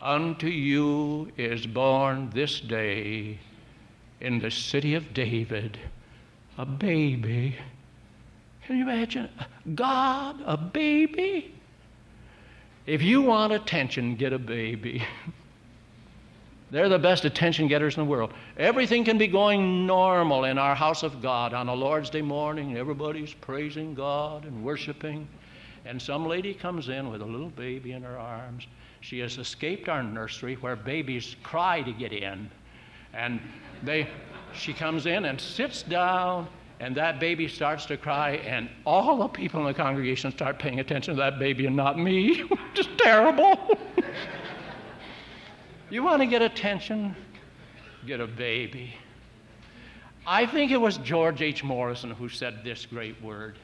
Unto 0.00 0.46
you 0.46 1.30
is 1.36 1.66
born 1.66 2.30
this 2.30 2.60
day 2.60 3.38
in 4.22 4.38
the 4.38 4.50
city 4.50 4.94
of 4.94 5.12
David 5.12 5.78
a 6.56 6.64
baby. 6.64 7.56
Can 8.66 8.78
you 8.78 8.84
imagine? 8.84 9.28
God, 9.74 10.40
a 10.46 10.56
baby? 10.56 11.52
If 12.86 13.02
you 13.02 13.20
want 13.20 13.52
attention, 13.52 14.14
get 14.16 14.32
a 14.32 14.38
baby. 14.38 15.04
They're 16.70 16.88
the 16.88 16.98
best 16.98 17.24
attention 17.24 17.68
getters 17.68 17.96
in 17.96 18.04
the 18.04 18.10
world. 18.10 18.32
Everything 18.56 19.04
can 19.04 19.18
be 19.18 19.26
going 19.26 19.86
normal 19.86 20.44
in 20.44 20.58
our 20.58 20.74
house 20.74 21.02
of 21.02 21.20
God 21.20 21.52
on 21.52 21.68
a 21.68 21.74
Lord's 21.74 22.08
Day 22.08 22.22
morning. 22.22 22.76
Everybody's 22.76 23.34
praising 23.34 23.94
God 23.94 24.44
and 24.44 24.64
worshiping 24.64 25.28
and 25.84 26.00
some 26.00 26.26
lady 26.26 26.54
comes 26.54 26.88
in 26.88 27.10
with 27.10 27.20
a 27.20 27.24
little 27.26 27.50
baby 27.50 27.92
in 27.92 28.02
her 28.02 28.18
arms. 28.18 28.66
She 29.00 29.18
has 29.18 29.38
escaped 29.38 29.88
our 29.88 30.02
nursery 30.02 30.54
where 30.56 30.76
babies 30.76 31.36
cry 31.42 31.82
to 31.82 31.92
get 31.92 32.12
in. 32.12 32.50
And 33.12 33.40
they, 33.82 34.08
she 34.54 34.72
comes 34.72 35.06
in 35.06 35.26
and 35.26 35.40
sits 35.40 35.82
down, 35.82 36.48
and 36.80 36.96
that 36.96 37.20
baby 37.20 37.46
starts 37.48 37.86
to 37.86 37.96
cry, 37.96 38.36
and 38.46 38.68
all 38.86 39.18
the 39.18 39.28
people 39.28 39.60
in 39.60 39.66
the 39.66 39.74
congregation 39.74 40.32
start 40.32 40.58
paying 40.58 40.80
attention 40.80 41.14
to 41.14 41.20
that 41.20 41.38
baby 41.38 41.66
and 41.66 41.76
not 41.76 41.98
me. 41.98 42.44
Just 42.74 42.90
terrible. 42.98 43.78
You 45.90 46.02
want 46.02 46.22
to 46.22 46.26
get 46.26 46.42
attention? 46.42 47.14
Get 48.04 48.18
a 48.18 48.26
baby. 48.26 48.94
I 50.26 50.44
think 50.44 50.72
it 50.72 50.80
was 50.80 50.96
George 50.98 51.40
H. 51.40 51.62
Morrison 51.62 52.10
who 52.10 52.28
said 52.28 52.64
this 52.64 52.84
great 52.84 53.22
word 53.22 53.58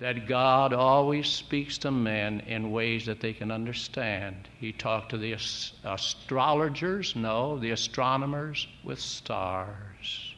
that 0.00 0.26
God 0.26 0.72
always 0.72 1.28
speaks 1.28 1.76
to 1.78 1.90
men 1.90 2.40
in 2.40 2.72
ways 2.72 3.04
that 3.04 3.20
they 3.20 3.34
can 3.34 3.50
understand. 3.50 4.48
He 4.58 4.72
talked 4.72 5.10
to 5.10 5.18
the 5.18 5.36
astrologers, 5.84 7.14
no, 7.14 7.58
the 7.58 7.72
astronomers 7.72 8.66
with 8.82 8.98
stars. 8.98 10.34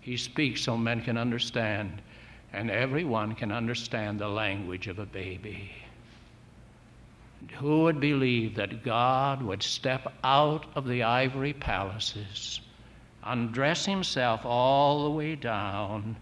He 0.00 0.18
speaks 0.18 0.60
so 0.60 0.76
men 0.76 1.02
can 1.02 1.16
understand, 1.16 2.02
and 2.52 2.70
everyone 2.70 3.34
can 3.34 3.50
understand 3.50 4.18
the 4.18 4.28
language 4.28 4.86
of 4.86 4.98
a 4.98 5.06
baby. 5.06 5.72
Who 7.58 7.84
would 7.84 8.00
believe 8.00 8.54
that 8.56 8.84
God 8.84 9.42
would 9.42 9.62
step 9.62 10.12
out 10.22 10.66
of 10.74 10.86
the 10.86 11.04
ivory 11.04 11.54
palaces, 11.54 12.60
undress 13.24 13.86
himself 13.86 14.44
all 14.44 15.04
the 15.04 15.10
way 15.10 15.36
down, 15.36 16.16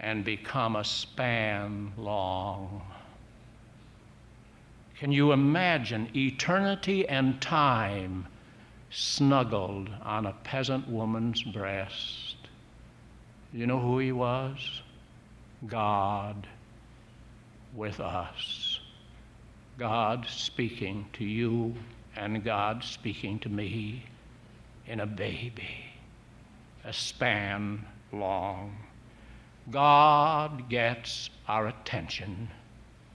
and 0.00 0.24
become 0.24 0.76
a 0.76 0.84
span 0.84 1.92
long. 1.96 2.82
Can 4.98 5.12
you 5.12 5.32
imagine 5.32 6.10
eternity 6.14 7.08
and 7.08 7.40
time 7.40 8.26
snuggled 8.90 9.88
on 10.02 10.26
a 10.26 10.32
peasant 10.44 10.88
woman's 10.88 11.42
breast? 11.42 12.36
You 13.52 13.66
know 13.66 13.78
who 13.78 13.98
he 13.98 14.12
was? 14.12 14.82
God 15.66 16.46
with 17.74 18.00
us. 18.00 18.80
God 19.78 20.26
speaking 20.28 21.06
to 21.14 21.24
you 21.24 21.74
and 22.16 22.44
God 22.44 22.84
speaking 22.84 23.38
to 23.40 23.48
me 23.48 24.04
in 24.86 25.00
a 25.00 25.06
baby, 25.06 25.84
a 26.84 26.92
span 26.92 27.84
long. 28.12 28.76
God 29.70 30.68
gets 30.68 31.30
our 31.48 31.68
attention. 31.68 32.48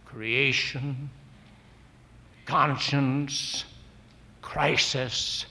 Creation, 0.06 1.10
conscience, 2.46 3.66
crisis, 4.42 5.46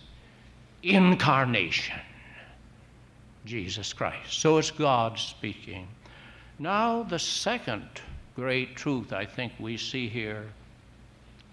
incarnation. 0.83 2.01
Jesus 3.45 3.93
Christ. 3.93 4.41
So 4.41 4.59
it's 4.59 4.71
God 4.71 5.19
speaking. 5.19 5.89
Now, 6.59 7.03
the 7.03 7.19
second 7.19 7.89
great 8.37 8.77
truth 8.77 9.13
I 9.13 9.25
think 9.27 9.53
we 9.59 9.77
see 9.77 10.09
here 10.09 10.47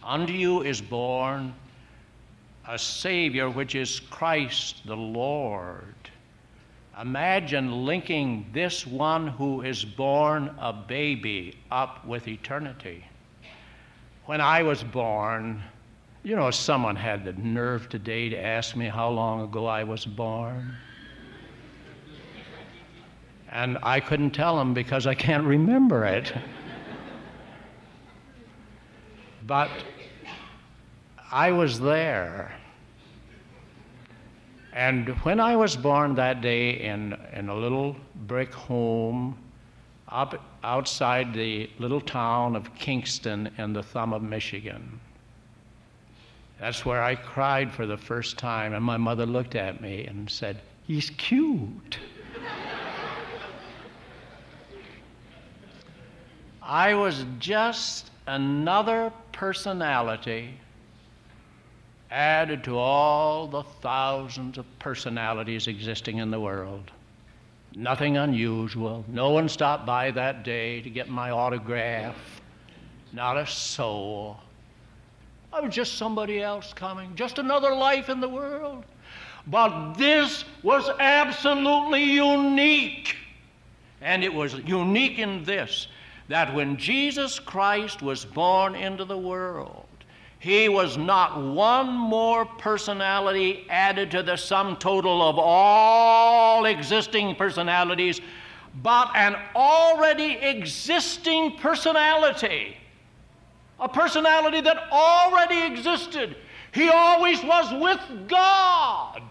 unto 0.03 0.33
you 0.33 0.61
is 0.61 0.81
born 0.81 1.53
a 2.67 2.77
Savior, 2.77 3.49
which 3.49 3.75
is 3.75 3.99
Christ 3.99 4.85
the 4.85 4.95
Lord. 4.95 6.00
Imagine 7.01 7.83
linking 7.83 8.45
this 8.53 8.85
one 8.85 9.25
who 9.25 9.63
is 9.63 9.83
born 9.83 10.53
a 10.59 10.71
baby 10.71 11.57
up 11.71 12.05
with 12.05 12.27
eternity. 12.27 13.03
When 14.27 14.39
I 14.39 14.61
was 14.61 14.83
born, 14.83 15.63
you 16.21 16.35
know, 16.35 16.51
someone 16.51 16.95
had 16.95 17.25
the 17.25 17.33
nerve 17.33 17.89
today 17.89 18.29
to 18.29 18.37
ask 18.37 18.75
me 18.75 18.87
how 18.87 19.09
long 19.09 19.41
ago 19.41 19.65
I 19.65 19.83
was 19.83 20.05
born. 20.05 20.75
And 23.49 23.79
I 23.81 23.99
couldn't 23.99 24.31
tell 24.31 24.55
them 24.55 24.75
because 24.75 25.07
I 25.07 25.15
can't 25.15 25.43
remember 25.43 26.05
it. 26.05 26.31
but 29.47 29.71
I 31.31 31.51
was 31.51 31.79
there. 31.79 32.60
And 34.73 35.09
when 35.23 35.39
I 35.39 35.55
was 35.55 35.75
born 35.75 36.15
that 36.15 36.41
day 36.41 36.79
in, 36.79 37.17
in 37.33 37.49
a 37.49 37.55
little 37.55 37.95
brick 38.27 38.53
home 38.53 39.37
up 40.07 40.41
outside 40.63 41.33
the 41.33 41.69
little 41.79 42.01
town 42.01 42.55
of 42.55 42.73
Kingston 42.75 43.51
in 43.57 43.73
the 43.73 43.83
thumb 43.83 44.13
of 44.13 44.21
Michigan, 44.21 44.99
that's 46.59 46.85
where 46.85 47.03
I 47.03 47.15
cried 47.15 47.73
for 47.73 47.85
the 47.85 47.97
first 47.97 48.37
time. 48.37 48.73
And 48.73 48.85
my 48.85 48.97
mother 48.97 49.25
looked 49.25 49.55
at 49.55 49.81
me 49.81 50.05
and 50.05 50.29
said, 50.29 50.61
He's 50.87 51.09
cute. 51.11 51.97
I 56.61 56.93
was 56.93 57.25
just 57.39 58.11
another 58.27 59.11
personality 59.31 60.53
added 62.11 62.63
to 62.65 62.77
all 62.77 63.47
the 63.47 63.63
thousands 63.63 64.57
of 64.57 64.65
personalities 64.79 65.67
existing 65.67 66.17
in 66.17 66.29
the 66.29 66.39
world. 66.39 66.91
Nothing 67.73 68.17
unusual. 68.17 69.05
No 69.07 69.29
one 69.29 69.47
stopped 69.47 69.85
by 69.85 70.11
that 70.11 70.43
day 70.43 70.81
to 70.81 70.89
get 70.89 71.07
my 71.09 71.31
autograph. 71.31 72.17
Not 73.13 73.37
a 73.37 73.47
soul. 73.47 74.39
I 75.53 75.61
was 75.61 75.73
just 75.73 75.97
somebody 75.97 76.41
else 76.41 76.73
coming, 76.73 77.15
just 77.15 77.39
another 77.39 77.73
life 77.73 78.09
in 78.09 78.19
the 78.19 78.29
world. 78.29 78.85
But 79.47 79.93
this 79.93 80.43
was 80.63 80.89
absolutely 80.99 82.03
unique. 82.03 83.15
And 84.01 84.23
it 84.23 84.33
was 84.33 84.53
unique 84.53 85.19
in 85.19 85.43
this 85.43 85.87
that 86.27 86.53
when 86.53 86.77
Jesus 86.77 87.39
Christ 87.39 88.01
was 88.01 88.23
born 88.23 88.75
into 88.75 89.03
the 89.03 89.17
world, 89.17 89.85
he 90.41 90.69
was 90.69 90.97
not 90.97 91.39
one 91.39 91.93
more 91.93 92.45
personality 92.45 93.67
added 93.69 94.09
to 94.09 94.23
the 94.23 94.35
sum 94.35 94.75
total 94.75 95.21
of 95.21 95.37
all 95.37 96.65
existing 96.65 97.35
personalities, 97.35 98.19
but 98.81 99.15
an 99.15 99.35
already 99.55 100.31
existing 100.33 101.57
personality. 101.57 102.75
A 103.79 103.87
personality 103.87 104.61
that 104.61 104.91
already 104.91 105.61
existed. 105.61 106.35
He 106.71 106.89
always 106.89 107.43
was 107.43 107.71
with 107.79 108.27
God. 108.27 109.21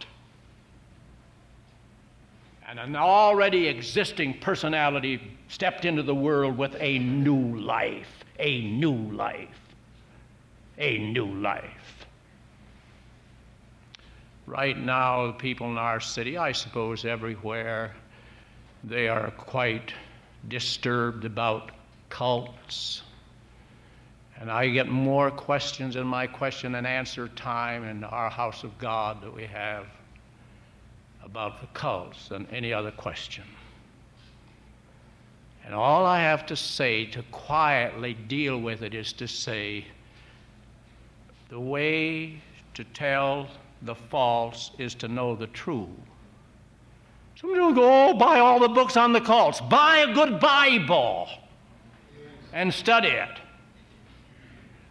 And 2.69 2.79
an 2.79 2.95
already 2.95 3.67
existing 3.67 4.39
personality 4.39 5.21
stepped 5.49 5.85
into 5.85 6.05
the 6.05 6.15
world 6.15 6.57
with 6.57 6.77
a 6.79 7.01
new 7.01 7.59
life. 7.59 8.25
A 8.39 8.61
new 8.61 8.95
life 9.11 9.60
a 10.79 10.99
new 10.99 11.27
life. 11.27 12.07
Right 14.47 14.79
now, 14.79 15.29
the 15.29 15.33
people 15.35 15.71
in 15.71 15.79
our 15.79 16.01
city, 16.01 16.37
I 16.37 16.53
suppose 16.53 17.05
everywhere, 17.05 17.95
they 18.83 19.09
are 19.09 19.31
quite 19.33 19.93
disturbed 20.49 21.25
about 21.25 21.71
cults. 22.09 23.03
And 24.39 24.51
I 24.51 24.69
get 24.69 24.89
more 24.89 25.31
questions 25.31 25.97
in 25.97 26.07
my 26.07 26.27
question 26.27 26.75
and 26.75 26.87
answer 26.87 27.29
time 27.29 27.85
in 27.85 28.05
our 28.05 28.31
house 28.31 28.65
of 28.65 28.77
God 28.79 29.23
that 29.23 29.35
we 29.35 29.45
have 29.45 29.87
about 31.23 31.61
the 31.61 31.67
cults 31.69 32.29
than 32.29 32.47
any 32.51 32.73
other 32.73 32.91
question. 32.91 33.45
And 35.65 35.75
all 35.75 36.07
I 36.07 36.21
have 36.21 36.47
to 36.47 36.57
say 36.57 37.05
to 37.07 37.23
quietly 37.31 38.15
deal 38.15 38.59
with 38.59 38.83
it 38.83 38.95
is 38.95 39.13
to 39.15 39.29
say, 39.29 39.85
the 41.51 41.61
way 41.61 42.41
to 42.75 42.85
tell 42.85 43.49
the 43.83 43.95
false 43.95 44.71
is 44.79 44.95
to 44.95 45.09
know 45.09 45.35
the 45.35 45.49
true. 45.49 45.89
Some 47.41 47.53
people 47.53 47.73
go, 47.73 48.11
oh, 48.11 48.15
buy 48.15 48.39
all 48.39 48.61
the 48.61 48.69
books 48.69 48.97
on 48.97 49.13
the 49.13 49.21
cults. 49.21 49.61
Buy 49.61 50.07
a 50.09 50.15
good 50.15 50.39
Bible 50.41 51.29
and 52.53 52.73
study 52.73 53.09
it. 53.09 53.39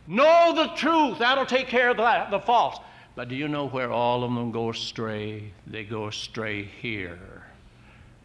Know 0.07 0.53
the 0.55 0.67
truth. 0.75 1.19
That'll 1.19 1.45
take 1.45 1.67
care 1.67 1.91
of 1.91 1.97
the, 1.97 2.27
the 2.31 2.39
false. 2.39 2.79
But 3.15 3.29
do 3.29 3.35
you 3.35 3.47
know 3.47 3.67
where 3.67 3.91
all 3.91 4.23
of 4.23 4.33
them 4.33 4.51
go 4.51 4.71
astray? 4.71 5.53
They 5.67 5.83
go 5.83 6.07
astray 6.07 6.63
here. 6.63 7.43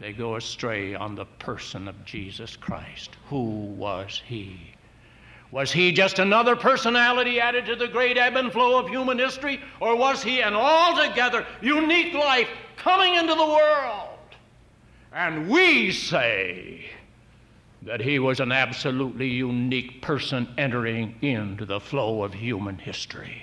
They 0.01 0.13
go 0.13 0.37
astray 0.37 0.95
on 0.95 1.15
the 1.15 1.27
person 1.27 1.87
of 1.87 2.05
Jesus 2.05 2.57
Christ. 2.57 3.11
Who 3.29 3.43
was 3.43 4.23
he? 4.27 4.74
Was 5.55 5.71
he 5.71 5.93
just 5.93 6.19
another 6.19 6.57
personality 6.57 7.39
added 7.39 7.67
to 7.67 7.77
the 7.77 7.87
great 7.87 8.19
ebb 8.19 8.35
and 8.35 8.51
flow 8.51 8.77
of 8.77 8.89
human 8.89 9.21
history? 9.21 9.61
Or 9.79 9.95
was 9.95 10.21
he 10.21 10.41
an 10.41 10.53
altogether 10.53 11.47
unique 11.63 12.13
life 12.13 12.49
coming 12.77 13.15
into 13.15 13.37
the 13.37 13.47
world? 13.47 14.19
And 15.13 15.49
we 15.49 15.93
say 15.93 16.87
that 17.83 18.01
he 18.01 18.19
was 18.19 18.41
an 18.41 18.51
absolutely 18.51 19.29
unique 19.29 20.03
person 20.03 20.53
entering 20.59 21.15
into 21.23 21.65
the 21.65 21.79
flow 21.79 22.25
of 22.25 22.35
human 22.35 22.77
history. 22.77 23.41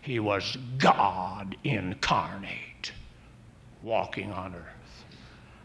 He 0.00 0.20
was 0.20 0.56
God 0.78 1.58
incarnate, 1.62 2.92
walking 3.82 4.32
on 4.32 4.54
earth. 4.54 5.04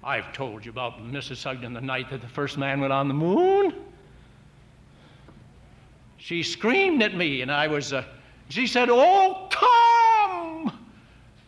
I've 0.03 0.33
told 0.33 0.65
you 0.65 0.71
about 0.71 0.99
Mrs. 0.99 1.37
Sugden 1.37 1.71
the 1.71 1.79
night 1.79 2.09
that 2.09 2.19
the 2.19 2.27
first 2.27 2.57
man 2.57 2.81
went 2.81 2.91
on 2.91 3.07
the 3.07 3.13
moon 3.13 3.73
she 6.23 6.41
screamed 6.41 7.03
at 7.03 7.13
me, 7.13 7.41
and 7.41 7.51
I 7.51 7.67
was, 7.67 7.91
uh, 7.91 8.05
she 8.47 8.65
said, 8.65 8.87
Oh, 8.89 9.49
come! 9.51 10.71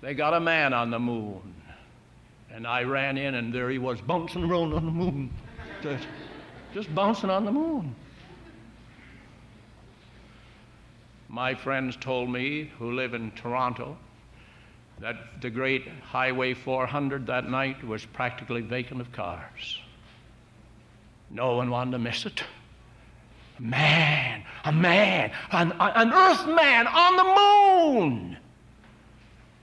they 0.02 0.14
got 0.14 0.34
a 0.34 0.40
man 0.42 0.74
on 0.74 0.92
the 0.92 1.00
moon. 1.00 1.54
And 2.52 2.68
I 2.68 2.84
ran 2.84 3.18
in, 3.18 3.36
and 3.36 3.54
there 3.54 3.70
he 3.70 3.78
was, 3.78 4.02
bouncing 4.02 4.44
around 4.44 4.74
on 4.74 4.86
the 4.86 4.92
moon. 4.92 5.34
Just, 5.82 6.08
just 6.74 6.94
bouncing 6.94 7.30
on 7.30 7.46
the 7.46 7.54
moon. 7.54 7.96
My 11.30 11.56
friends 11.56 11.96
told 11.96 12.30
me, 12.30 12.70
who 12.78 12.92
live 12.92 13.14
in 13.14 13.32
Toronto, 13.32 13.96
that 15.00 15.42
the 15.42 15.50
great 15.50 15.88
Highway 16.04 16.54
400 16.54 17.26
that 17.28 17.50
night 17.50 17.82
was 17.82 18.06
practically 18.06 18.60
vacant 18.60 19.00
of 19.00 19.10
cars. 19.14 19.80
No 21.30 21.56
one 21.56 21.70
wanted 21.70 21.92
to 21.92 22.00
miss 22.00 22.26
it. 22.26 22.44
Man, 23.60 24.44
a 24.66 24.72
man, 24.72 25.32
an, 25.52 25.74
an 25.80 26.12
earth 26.12 26.46
man 26.48 26.88
on 26.88 27.16
the 27.16 28.02
moon. 28.02 28.38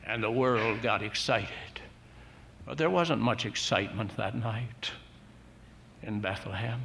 And 0.06 0.22
the 0.22 0.30
world 0.30 0.82
got 0.82 1.02
excited. 1.02 1.48
But 2.66 2.78
there 2.78 2.90
wasn't 2.90 3.20
much 3.20 3.44
excitement 3.44 4.16
that 4.16 4.34
night 4.34 4.92
in 6.02 6.20
Bethlehem. 6.20 6.80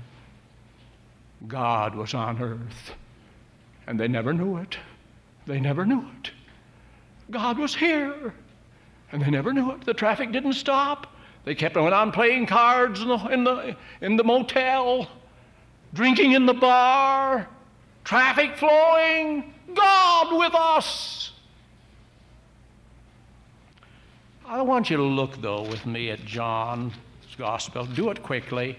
God 1.48 1.96
was 1.96 2.14
on 2.14 2.42
earth, 2.42 2.94
and 3.86 4.00
they 4.00 4.08
never 4.08 4.34
knew 4.34 4.58
it. 4.58 4.78
They 5.46 5.60
never 5.60 5.86
knew 5.86 6.06
it. 6.20 6.32
God 7.30 7.60
was 7.60 7.76
here, 7.76 8.34
and 9.12 9.22
they 9.22 9.30
never 9.30 9.54
knew 9.54 9.72
it. 9.72 9.86
The 9.86 9.94
traffic 9.94 10.32
didn't 10.32 10.54
stop. 10.54 11.14
They 11.46 11.56
kept 11.56 11.78
on 11.78 12.12
playing 12.12 12.48
cards 12.48 13.02
in 13.02 13.08
the, 13.08 13.18
in 13.28 13.44
the, 13.44 13.76
in 14.02 14.16
the 14.18 14.24
motel, 14.24 15.08
drinking 15.98 16.34
in 16.34 16.46
the 16.46 16.54
bar, 16.54 17.48
traffic 18.04 18.56
flowing, 18.56 19.52
God 19.74 20.38
with 20.38 20.54
us. 20.54 21.32
I 24.46 24.62
want 24.62 24.92
you 24.92 24.98
to 24.98 25.04
look, 25.04 25.42
though, 25.42 25.64
with 25.64 25.88
me 25.88 26.12
at 26.12 26.24
John's 26.24 26.94
Gospel. 27.36 27.86
Do 27.86 28.12
it 28.12 28.22
quickly. 28.22 28.78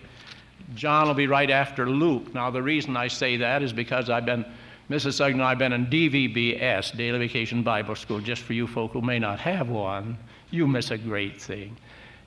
John 0.76 1.08
will 1.08 1.14
be 1.14 1.26
right 1.26 1.50
after 1.50 1.90
Luke. 1.90 2.32
Now, 2.34 2.52
the 2.52 2.62
reason 2.62 2.96
I 2.96 3.08
say 3.08 3.36
that 3.36 3.62
is 3.64 3.72
because 3.72 4.08
I've 4.08 4.24
been, 4.24 4.44
Mrs. 4.88 5.14
Sugden 5.14 5.40
and 5.40 5.42
I 5.42 5.48
have 5.50 5.58
been 5.58 5.72
in 5.72 5.86
DVBS, 5.86 6.96
Daily 6.96 7.18
Vacation 7.18 7.64
Bible 7.64 7.96
School, 7.96 8.20
just 8.20 8.42
for 8.42 8.52
you 8.52 8.68
folk 8.68 8.92
who 8.92 9.02
may 9.02 9.18
not 9.18 9.40
have 9.40 9.68
one. 9.68 10.16
You 10.50 10.68
miss 10.68 10.92
a 10.92 10.98
great 10.98 11.42
thing. 11.42 11.76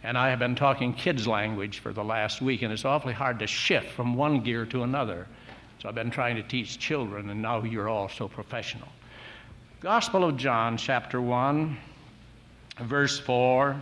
And 0.03 0.17
I 0.17 0.29
have 0.29 0.39
been 0.39 0.55
talking 0.55 0.93
kids' 0.93 1.27
language 1.27 1.79
for 1.79 1.93
the 1.93 2.03
last 2.03 2.41
week, 2.41 2.63
and 2.63 2.73
it's 2.73 2.85
awfully 2.85 3.13
hard 3.13 3.39
to 3.39 3.47
shift 3.47 3.91
from 3.91 4.15
one 4.15 4.41
gear 4.41 4.65
to 4.67 4.83
another. 4.83 5.27
So 5.79 5.89
I've 5.89 5.95
been 5.95 6.11
trying 6.11 6.35
to 6.37 6.43
teach 6.43 6.79
children, 6.79 7.29
and 7.29 7.41
now 7.41 7.63
you're 7.63 7.89
all 7.89 8.09
so 8.09 8.27
professional. 8.27 8.87
Gospel 9.79 10.23
of 10.23 10.37
John, 10.37 10.77
chapter 10.77 11.21
1, 11.21 11.77
verse 12.81 13.19
4. 13.19 13.81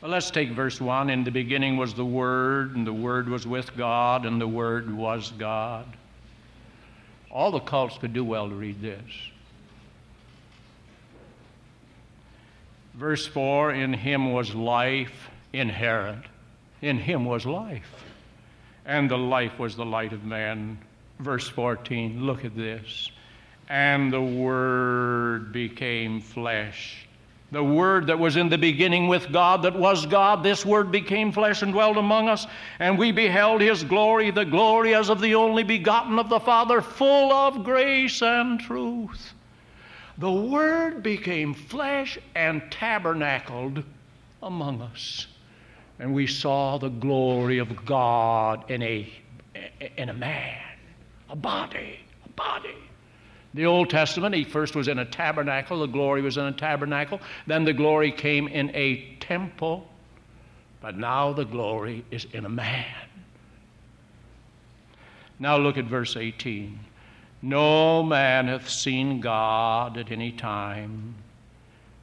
Well, 0.00 0.10
let's 0.10 0.30
take 0.30 0.50
verse 0.50 0.80
1. 0.80 1.10
In 1.10 1.24
the 1.24 1.30
beginning 1.30 1.76
was 1.76 1.94
the 1.94 2.04
Word, 2.04 2.74
and 2.74 2.86
the 2.86 2.92
Word 2.92 3.28
was 3.28 3.46
with 3.46 3.76
God, 3.76 4.26
and 4.26 4.40
the 4.40 4.48
Word 4.48 4.92
was 4.96 5.32
God. 5.38 5.86
All 7.30 7.50
the 7.50 7.60
cults 7.60 7.98
could 7.98 8.12
do 8.12 8.24
well 8.24 8.48
to 8.48 8.54
read 8.54 8.80
this. 8.80 9.02
Verse 13.00 13.26
4 13.26 13.72
In 13.72 13.94
him 13.94 14.30
was 14.30 14.54
life 14.54 15.30
inherent. 15.54 16.26
In 16.82 16.98
him 16.98 17.24
was 17.24 17.46
life. 17.46 18.04
And 18.84 19.10
the 19.10 19.16
life 19.16 19.58
was 19.58 19.74
the 19.74 19.86
light 19.86 20.12
of 20.12 20.24
man. 20.24 20.78
Verse 21.18 21.48
14, 21.48 22.26
look 22.26 22.44
at 22.44 22.54
this. 22.54 23.10
And 23.70 24.12
the 24.12 24.20
Word 24.20 25.50
became 25.50 26.20
flesh 26.20 27.06
the 27.52 27.64
Word 27.64 28.06
that 28.06 28.18
was 28.18 28.36
in 28.36 28.48
the 28.48 28.58
beginning 28.58 29.08
with 29.08 29.32
God, 29.32 29.62
that 29.62 29.76
was 29.76 30.06
God, 30.06 30.42
this 30.42 30.64
Word 30.64 30.92
became 30.92 31.32
flesh 31.32 31.62
and 31.62 31.72
dwelt 31.72 31.96
among 31.96 32.28
us, 32.28 32.46
and 32.78 32.96
we 32.96 33.10
beheld 33.10 33.60
His 33.60 33.82
glory, 33.82 34.30
the 34.30 34.44
glory 34.44 34.94
as 34.94 35.08
of 35.08 35.20
the 35.20 35.34
only 35.34 35.64
begotten 35.64 36.18
of 36.18 36.28
the 36.28 36.38
Father, 36.38 36.80
full 36.80 37.32
of 37.32 37.64
grace 37.64 38.22
and 38.22 38.60
truth. 38.60 39.34
The 40.20 40.30
Word 40.30 41.02
became 41.02 41.54
flesh 41.54 42.18
and 42.34 42.60
tabernacled 42.70 43.82
among 44.42 44.82
us, 44.82 45.26
and 45.98 46.12
we 46.12 46.26
saw 46.26 46.76
the 46.76 46.90
glory 46.90 47.56
of 47.56 47.86
God 47.86 48.70
in 48.70 48.82
a, 48.82 49.10
in 49.96 50.10
a 50.10 50.12
man, 50.12 50.60
a 51.30 51.36
body, 51.36 52.00
a 52.26 52.28
body. 52.32 52.76
The 53.54 53.64
Old 53.64 53.88
Testament, 53.88 54.34
he 54.34 54.44
first 54.44 54.76
was 54.76 54.88
in 54.88 54.98
a 54.98 55.06
tabernacle, 55.06 55.80
the 55.80 55.86
glory 55.86 56.20
was 56.20 56.36
in 56.36 56.44
a 56.44 56.52
tabernacle, 56.52 57.18
then 57.46 57.64
the 57.64 57.72
glory 57.72 58.12
came 58.12 58.46
in 58.46 58.70
a 58.76 59.16
temple, 59.20 59.88
but 60.82 60.98
now 60.98 61.32
the 61.32 61.46
glory 61.46 62.04
is 62.10 62.26
in 62.34 62.44
a 62.44 62.50
man. 62.50 63.08
Now 65.38 65.56
look 65.56 65.78
at 65.78 65.86
verse 65.86 66.14
18. 66.14 66.78
No 67.42 68.02
man 68.02 68.48
hath 68.48 68.68
seen 68.68 69.20
God 69.20 69.96
at 69.96 70.10
any 70.10 70.32
time. 70.32 71.14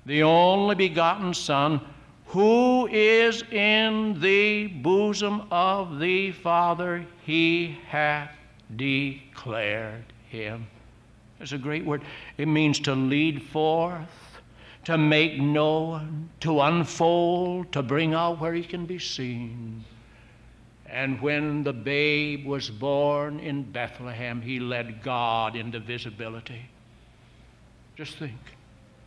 The 0.06 0.24
only 0.24 0.74
begotten 0.74 1.34
Son, 1.34 1.82
who 2.28 2.88
is 2.88 3.44
in 3.52 4.20
the 4.20 4.68
bosom 4.68 5.44
of 5.52 6.00
the 6.00 6.32
Father, 6.32 7.06
he 7.24 7.78
hath 7.88 8.32
declared 8.76 10.06
him. 10.30 10.68
It's 11.40 11.52
a 11.52 11.58
great 11.58 11.86
word. 11.86 12.02
It 12.38 12.48
means 12.48 12.80
to 12.82 12.96
lead 12.96 13.44
forth, 13.44 14.42
to 14.86 14.98
make 14.98 15.40
known, 15.40 16.30
to 16.40 16.62
unfold, 16.62 17.72
to 17.74 17.84
bring 17.84 18.14
out 18.14 18.40
where 18.40 18.54
he 18.54 18.64
can 18.64 18.86
be 18.86 18.98
seen. 18.98 19.84
And 20.90 21.22
when 21.22 21.64
the 21.64 21.74
babe 21.74 22.46
was 22.46 22.70
born 22.70 23.40
in 23.40 23.64
Bethlehem, 23.64 24.42
he 24.42 24.60
led 24.60 25.04
God 25.04 25.56
into 25.56 25.80
visibility. 25.80 26.62
Just 27.96 28.18
think. 28.18 28.40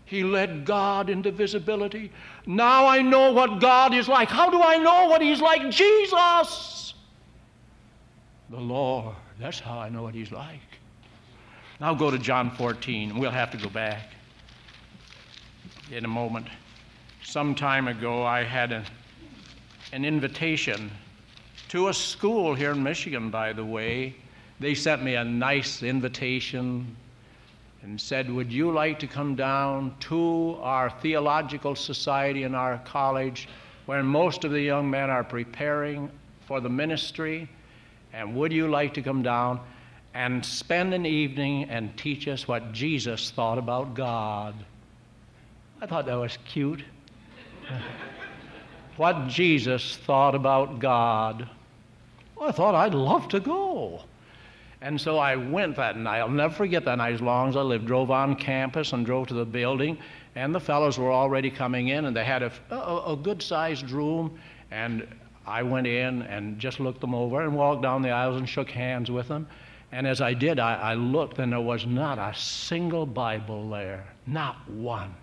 He 0.04 0.24
led 0.24 0.64
God 0.64 1.08
into 1.08 1.30
visibility. 1.30 2.10
Now 2.44 2.86
I 2.86 3.00
know 3.00 3.30
what 3.30 3.60
God 3.60 3.94
is 3.94 4.08
like. 4.08 4.28
How 4.28 4.50
do 4.50 4.60
I 4.60 4.76
know 4.76 5.06
what 5.06 5.22
He's 5.22 5.40
like? 5.40 5.70
Jesus, 5.70 6.94
the 8.50 8.58
Lord. 8.58 9.14
That's 9.38 9.60
how 9.60 9.78
I 9.78 9.88
know 9.88 10.02
what 10.02 10.14
He's 10.14 10.32
like. 10.32 10.58
Now 11.80 11.94
go 11.94 12.10
to 12.10 12.18
John 12.18 12.50
14. 12.50 13.18
We'll 13.18 13.30
have 13.30 13.52
to 13.52 13.56
go 13.56 13.68
back 13.68 14.10
in 15.92 16.04
a 16.04 16.08
moment. 16.08 16.48
Some 17.22 17.54
time 17.54 17.86
ago, 17.86 18.24
I 18.24 18.42
had 18.42 18.72
a, 18.72 18.84
an 19.92 20.04
invitation 20.04 20.90
to 21.70 21.86
a 21.86 21.94
school 21.94 22.54
here 22.54 22.72
in 22.72 22.82
Michigan, 22.82 23.30
by 23.30 23.52
the 23.52 23.64
way. 23.64 24.14
They 24.58 24.74
sent 24.74 25.04
me 25.04 25.14
a 25.14 25.24
nice 25.24 25.82
invitation 25.84 26.96
and 27.82 28.00
said, 28.00 28.28
Would 28.28 28.52
you 28.52 28.72
like 28.72 28.98
to 28.98 29.06
come 29.06 29.36
down 29.36 29.94
to 30.00 30.58
our 30.60 30.90
theological 30.90 31.76
society 31.76 32.42
in 32.42 32.56
our 32.56 32.78
college 32.84 33.48
where 33.86 34.02
most 34.02 34.44
of 34.44 34.50
the 34.50 34.60
young 34.60 34.90
men 34.90 35.10
are 35.10 35.22
preparing 35.22 36.10
for 36.46 36.60
the 36.60 36.68
ministry? 36.68 37.48
And 38.12 38.34
would 38.34 38.52
you 38.52 38.68
like 38.68 38.92
to 38.94 39.02
come 39.02 39.22
down? 39.22 39.60
and 40.14 40.44
spend 40.44 40.92
an 40.92 41.06
evening 41.06 41.70
and 41.70 41.96
teach 41.96 42.26
us 42.26 42.48
what 42.48 42.72
Jesus 42.72 43.30
thought 43.30 43.58
about 43.58 43.94
God. 43.94 44.54
I 45.80 45.86
thought 45.86 46.06
that 46.06 46.16
was 46.16 46.36
cute. 46.44 46.82
what 48.96 49.28
Jesus 49.28 49.96
thought 49.98 50.34
about 50.34 50.80
God. 50.80 51.48
Well, 52.40 52.48
I 52.48 52.52
thought 52.52 52.74
I'd 52.74 52.94
love 52.94 53.28
to 53.28 53.40
go. 53.40 54.00
And 54.80 54.98
so 54.98 55.18
I 55.18 55.36
went 55.36 55.76
that 55.76 55.98
night. 55.98 56.20
I'll 56.20 56.30
never 56.30 56.54
forget 56.54 56.86
that 56.86 56.96
night 56.96 57.12
as 57.12 57.20
long 57.20 57.50
as 57.50 57.56
I 57.56 57.60
lived. 57.60 57.86
Drove 57.86 58.10
on 58.10 58.34
campus 58.34 58.94
and 58.94 59.04
drove 59.04 59.26
to 59.28 59.34
the 59.34 59.44
building, 59.44 59.98
and 60.36 60.54
the 60.54 60.60
fellows 60.60 60.98
were 60.98 61.12
already 61.12 61.50
coming 61.50 61.88
in, 61.88 62.06
and 62.06 62.16
they 62.16 62.24
had 62.24 62.42
a, 62.42 62.50
a, 62.70 63.12
a 63.12 63.16
good 63.16 63.42
sized 63.42 63.90
room. 63.90 64.40
And 64.70 65.06
I 65.46 65.62
went 65.62 65.86
in 65.86 66.22
and 66.22 66.58
just 66.58 66.80
looked 66.80 67.02
them 67.02 67.14
over 67.14 67.42
and 67.42 67.54
walked 67.54 67.82
down 67.82 68.00
the 68.00 68.08
aisles 68.08 68.38
and 68.38 68.48
shook 68.48 68.70
hands 68.70 69.10
with 69.10 69.28
them. 69.28 69.46
And 69.92 70.06
as 70.06 70.22
I 70.22 70.32
did, 70.32 70.58
I, 70.58 70.76
I 70.76 70.94
looked, 70.94 71.38
and 71.40 71.52
there 71.52 71.60
was 71.60 71.84
not 71.84 72.18
a 72.18 72.34
single 72.34 73.04
Bible 73.04 73.68
there, 73.68 74.06
not 74.26 74.66
one. 74.70 75.14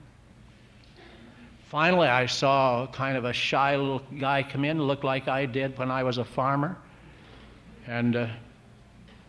Finally, 1.67 2.09
I 2.09 2.27
saw 2.27 2.85
kind 2.85 3.17
of 3.17 3.25
a 3.25 3.33
shy 3.33 3.75
little 3.75 4.03
guy 4.19 4.43
come 4.43 4.63
in, 4.63 4.83
looked 4.83 5.03
like 5.03 5.27
I 5.27 5.47
did 5.47 5.75
when 5.79 5.89
I 5.89 6.03
was 6.03 6.19
a 6.19 6.23
farmer. 6.23 6.77
And 7.87 8.15
uh, 8.15 8.27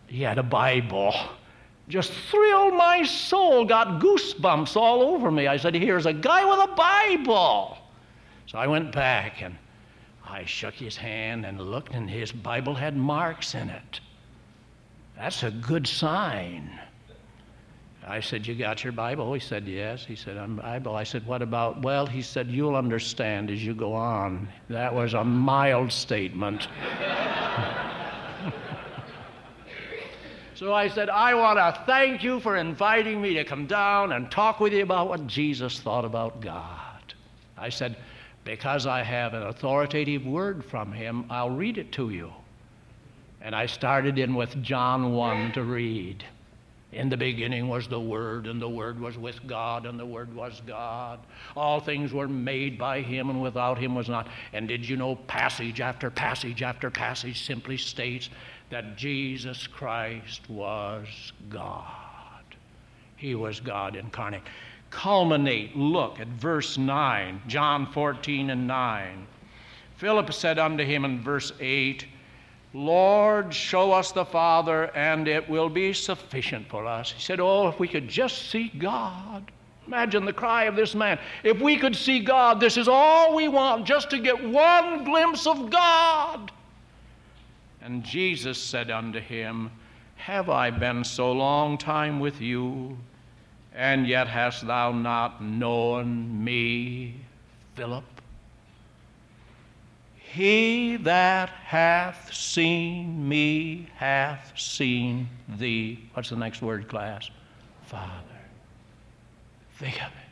he 0.07 0.21
had 0.21 0.37
a 0.37 0.43
Bible. 0.43 1.13
Just 1.87 2.11
thrilled 2.29 2.75
my 2.75 3.03
soul, 3.03 3.65
got 3.65 3.99
goosebumps 3.99 4.75
all 4.75 5.01
over 5.01 5.31
me. 5.31 5.47
I 5.47 5.57
said, 5.57 5.73
Here's 5.73 6.05
a 6.05 6.13
guy 6.13 6.45
with 6.45 6.69
a 6.69 6.75
Bible. 6.75 7.77
So 8.45 8.57
I 8.57 8.67
went 8.67 8.91
back 8.91 9.41
and 9.41 9.55
I 10.23 10.45
shook 10.45 10.75
his 10.75 10.95
hand 10.95 11.45
and 11.45 11.59
looked, 11.59 11.93
and 11.93 12.09
his 12.09 12.31
Bible 12.31 12.75
had 12.75 12.95
marks 12.95 13.55
in 13.55 13.69
it. 13.69 13.99
That's 15.17 15.43
a 15.43 15.51
good 15.51 15.87
sign. 15.87 16.79
I 18.07 18.21
said, 18.21 18.47
You 18.47 18.55
got 18.55 18.83
your 18.83 18.93
Bible? 18.93 19.33
He 19.33 19.39
said, 19.39 19.67
Yes. 19.67 20.03
He 20.03 20.15
said, 20.15 20.37
I'm 20.37 20.55
Bible. 20.55 20.95
I 20.95 21.03
said, 21.03 21.25
What 21.27 21.41
about? 21.41 21.83
Well, 21.83 22.07
he 22.07 22.21
said, 22.21 22.47
You'll 22.47 22.75
understand 22.75 23.51
as 23.51 23.63
you 23.63 23.75
go 23.75 23.93
on. 23.93 24.47
That 24.69 24.93
was 24.93 25.13
a 25.13 25.23
mild 25.23 25.91
statement. 25.91 26.67
So 30.59 30.73
I 30.73 30.89
said, 30.89 31.09
I 31.09 31.35
want 31.35 31.57
to 31.57 31.83
thank 31.85 32.21
you 32.21 32.41
for 32.41 32.57
inviting 32.57 33.21
me 33.21 33.33
to 33.35 33.45
come 33.45 33.65
down 33.65 34.11
and 34.11 34.29
talk 34.29 34.59
with 34.59 34.73
you 34.73 34.83
about 34.83 35.07
what 35.07 35.25
Jesus 35.25 35.79
thought 35.79 36.03
about 36.03 36.41
God. 36.41 37.13
I 37.57 37.69
said, 37.69 37.95
Because 38.43 38.85
I 38.85 39.01
have 39.01 39.33
an 39.33 39.43
authoritative 39.43 40.25
word 40.25 40.65
from 40.65 40.91
him, 40.91 41.27
I'll 41.29 41.49
read 41.49 41.77
it 41.77 41.93
to 41.93 42.09
you. 42.09 42.33
And 43.39 43.55
I 43.55 43.67
started 43.67 44.19
in 44.19 44.35
with 44.35 44.61
John 44.61 45.13
1 45.13 45.53
to 45.53 45.63
read. 45.63 46.25
In 46.91 47.09
the 47.09 47.17
beginning 47.17 47.67
was 47.67 47.87
the 47.87 47.99
Word, 47.99 48.47
and 48.47 48.59
the 48.59 48.69
Word 48.69 48.99
was 48.99 49.15
with 49.15 49.45
God, 49.45 49.85
and 49.85 49.99
the 49.99 50.05
Word 50.05 50.33
was 50.35 50.59
God. 50.65 51.19
All 51.55 51.79
things 51.79 52.11
were 52.11 52.27
made 52.27 52.79
by 52.79 53.01
Him, 53.01 53.29
and 53.29 53.41
without 53.41 53.77
Him 53.77 53.93
was 53.93 54.09
not. 54.09 54.27
And 54.53 54.67
did 54.67 54.87
you 54.87 54.97
know 54.97 55.15
passage 55.15 55.81
after 55.81 56.09
passage 56.09 56.63
after 56.63 56.89
passage 56.89 57.45
simply 57.45 57.77
states 57.77 58.31
that 58.71 58.97
Jesus 58.97 59.67
Christ 59.67 60.49
was 60.49 61.31
God? 61.47 61.85
He 63.17 63.35
was 63.35 63.59
God 63.59 63.95
incarnate. 63.95 64.43
Culminate, 64.89 65.75
look 65.75 66.19
at 66.19 66.27
verse 66.27 66.77
9, 66.77 67.43
John 67.47 67.91
14 67.91 68.49
and 68.49 68.65
9. 68.65 69.27
Philip 69.97 70.33
said 70.33 70.57
unto 70.57 70.83
him 70.83 71.05
in 71.05 71.21
verse 71.21 71.51
8, 71.59 72.05
Lord, 72.73 73.53
show 73.53 73.91
us 73.91 74.11
the 74.11 74.25
Father, 74.25 74.95
and 74.95 75.27
it 75.27 75.49
will 75.49 75.69
be 75.69 75.91
sufficient 75.91 76.67
for 76.69 76.85
us. 76.85 77.11
He 77.11 77.21
said, 77.21 77.39
Oh, 77.39 77.67
if 77.67 77.79
we 77.79 77.87
could 77.87 78.07
just 78.07 78.49
see 78.49 78.69
God. 78.77 79.51
Imagine 79.87 80.23
the 80.23 80.33
cry 80.33 80.65
of 80.65 80.75
this 80.75 80.93
man. 80.93 81.17
If 81.43 81.59
we 81.61 81.75
could 81.75 81.95
see 81.95 82.19
God, 82.19 82.59
this 82.59 82.77
is 82.77 82.87
all 82.87 83.35
we 83.35 83.47
want, 83.47 83.85
just 83.85 84.11
to 84.11 84.19
get 84.19 84.43
one 84.47 85.03
glimpse 85.03 85.47
of 85.47 85.71
God. 85.71 86.51
And 87.81 88.03
Jesus 88.03 88.61
said 88.61 88.91
unto 88.91 89.19
him, 89.19 89.71
Have 90.17 90.47
I 90.47 90.69
been 90.69 91.03
so 91.03 91.31
long 91.31 91.75
time 91.75 92.19
with 92.19 92.39
you, 92.39 92.99
and 93.73 94.05
yet 94.05 94.27
hast 94.27 94.67
thou 94.67 94.91
not 94.91 95.43
known 95.43 96.43
me, 96.43 97.15
Philip? 97.73 98.18
He 100.31 100.97
that 100.97 101.49
hath 101.49 102.31
seen 102.31 103.27
me 103.27 103.87
hath 103.95 104.53
seen 104.55 105.27
thee. 105.57 106.07
What's 106.13 106.29
the 106.29 106.35
next 106.35 106.61
word, 106.61 106.87
class? 106.87 107.31
Father. 107.85 108.13
Think 109.77 109.95
of 109.95 110.11
it. 110.11 110.29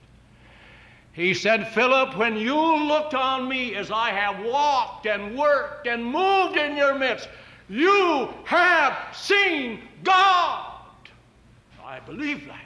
He 1.13 1.33
said, 1.33 1.69
Philip, 1.69 2.15
when 2.15 2.37
you 2.37 2.55
looked 2.55 3.15
on 3.15 3.49
me 3.49 3.73
as 3.73 3.89
I 3.89 4.11
have 4.11 4.45
walked 4.45 5.07
and 5.07 5.35
worked 5.35 5.87
and 5.87 6.05
moved 6.05 6.57
in 6.57 6.77
your 6.77 6.93
midst, 6.93 7.27
you 7.67 8.29
have 8.43 8.95
seen 9.15 9.79
God. 10.03 10.75
I 11.83 11.99
believe 12.01 12.45
that. 12.45 12.61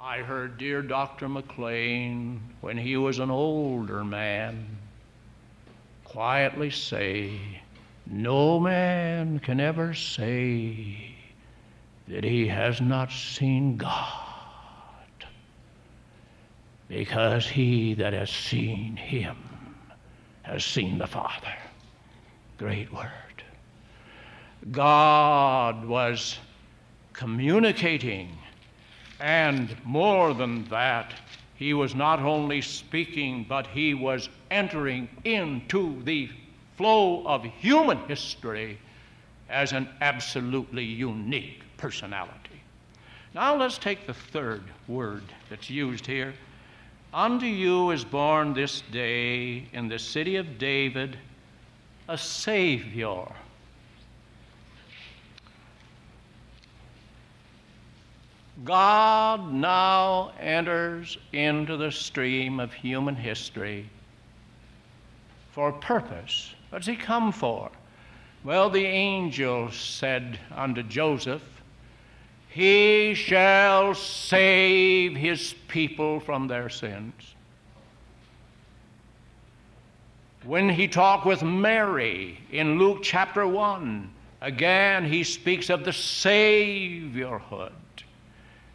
I 0.00 0.18
heard 0.22 0.56
dear 0.56 0.80
Dr. 0.80 1.28
McLean, 1.28 2.40
when 2.62 2.78
he 2.78 2.96
was 2.96 3.18
an 3.18 3.30
older 3.30 4.02
man, 4.02 4.78
quietly 6.10 6.70
say, 6.70 7.30
No 8.04 8.58
man 8.58 9.38
can 9.38 9.60
ever 9.60 9.94
say 9.94 11.14
that 12.08 12.24
he 12.24 12.48
has 12.48 12.80
not 12.80 13.12
seen 13.12 13.76
God, 13.76 15.24
because 16.88 17.48
he 17.48 17.94
that 17.94 18.12
has 18.12 18.28
seen 18.28 18.96
him 18.96 19.36
has 20.42 20.64
seen 20.64 20.98
the 20.98 21.06
Father. 21.06 21.54
Great 22.58 22.92
word. 22.92 23.44
God 24.72 25.84
was 25.84 26.38
communicating, 27.12 28.36
and 29.20 29.76
more 29.84 30.34
than 30.34 30.64
that, 30.64 31.14
he 31.60 31.74
was 31.74 31.94
not 31.94 32.20
only 32.20 32.62
speaking, 32.62 33.44
but 33.46 33.66
he 33.66 33.92
was 33.92 34.30
entering 34.50 35.06
into 35.24 36.02
the 36.04 36.30
flow 36.78 37.22
of 37.26 37.44
human 37.44 37.98
history 38.08 38.78
as 39.50 39.72
an 39.72 39.86
absolutely 40.00 40.82
unique 40.84 41.62
personality. 41.76 42.62
Now 43.34 43.54
let's 43.56 43.76
take 43.76 44.06
the 44.06 44.14
third 44.14 44.62
word 44.88 45.22
that's 45.50 45.68
used 45.68 46.06
here. 46.06 46.32
Unto 47.12 47.44
you 47.44 47.90
is 47.90 48.04
born 48.04 48.54
this 48.54 48.82
day 48.90 49.66
in 49.74 49.86
the 49.86 49.98
city 49.98 50.36
of 50.36 50.56
David 50.56 51.18
a 52.08 52.16
Savior 52.16 53.26
God 58.64 59.54
now 59.54 60.32
enters 60.38 61.16
into 61.32 61.76
the 61.78 61.90
stream 61.90 62.60
of 62.60 62.72
human 62.72 63.16
history 63.16 63.88
for 65.52 65.70
a 65.70 65.78
purpose. 65.78 66.54
What's 66.68 66.86
he 66.86 66.96
come 66.96 67.32
for? 67.32 67.70
Well, 68.44 68.68
the 68.68 68.84
angel 68.84 69.70
said 69.70 70.38
unto 70.54 70.82
Joseph, 70.82 71.42
He 72.48 73.14
shall 73.14 73.94
save 73.94 75.16
his 75.16 75.54
people 75.68 76.20
from 76.20 76.46
their 76.46 76.68
sins. 76.68 77.34
When 80.44 80.68
he 80.68 80.88
talked 80.88 81.26
with 81.26 81.42
Mary 81.42 82.38
in 82.50 82.78
Luke 82.78 83.00
chapter 83.02 83.46
1, 83.46 84.10
again 84.40 85.04
he 85.04 85.24
speaks 85.24 85.70
of 85.70 85.84
the 85.84 85.90
Saviorhood. 85.90 87.72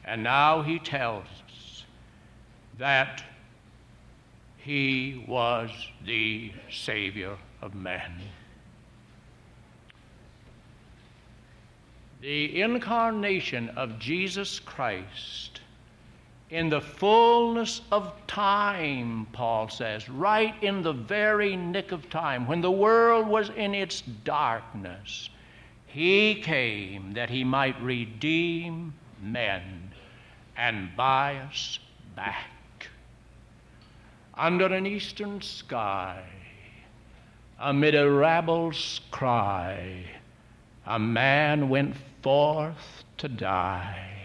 And 0.05 0.21
now 0.21 0.61
he 0.61 0.77
tells 0.77 1.25
us 1.25 1.83
that 2.77 3.23
he 4.57 5.25
was 5.27 5.71
the 6.05 6.51
Savior 6.71 7.37
of 7.61 7.73
men. 7.73 8.21
The 12.21 12.61
incarnation 12.61 13.69
of 13.69 13.97
Jesus 13.97 14.59
Christ 14.59 15.61
in 16.51 16.69
the 16.69 16.81
fullness 16.81 17.81
of 17.91 18.13
time, 18.27 19.27
Paul 19.33 19.69
says, 19.69 20.07
right 20.07 20.53
in 20.61 20.83
the 20.83 20.93
very 20.93 21.55
nick 21.55 21.91
of 21.91 22.09
time, 22.11 22.47
when 22.47 22.61
the 22.61 22.71
world 22.71 23.27
was 23.27 23.49
in 23.49 23.73
its 23.73 24.01
darkness, 24.23 25.29
he 25.87 26.35
came 26.35 27.13
that 27.13 27.31
he 27.31 27.43
might 27.43 27.81
redeem 27.81 28.93
men 29.19 29.91
and 30.57 30.95
buy 30.95 31.37
us 31.49 31.79
back. 32.15 32.89
Under 34.33 34.65
an 34.65 34.85
eastern 34.85 35.41
sky, 35.41 36.23
amid 37.59 37.95
a 37.95 38.09
rabble's 38.09 39.01
cry, 39.11 40.05
a 40.85 40.99
man 40.99 41.69
went 41.69 41.95
forth 42.21 43.03
to 43.17 43.27
die 43.27 44.15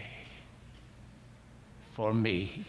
for 1.95 2.13
me. 2.13 2.65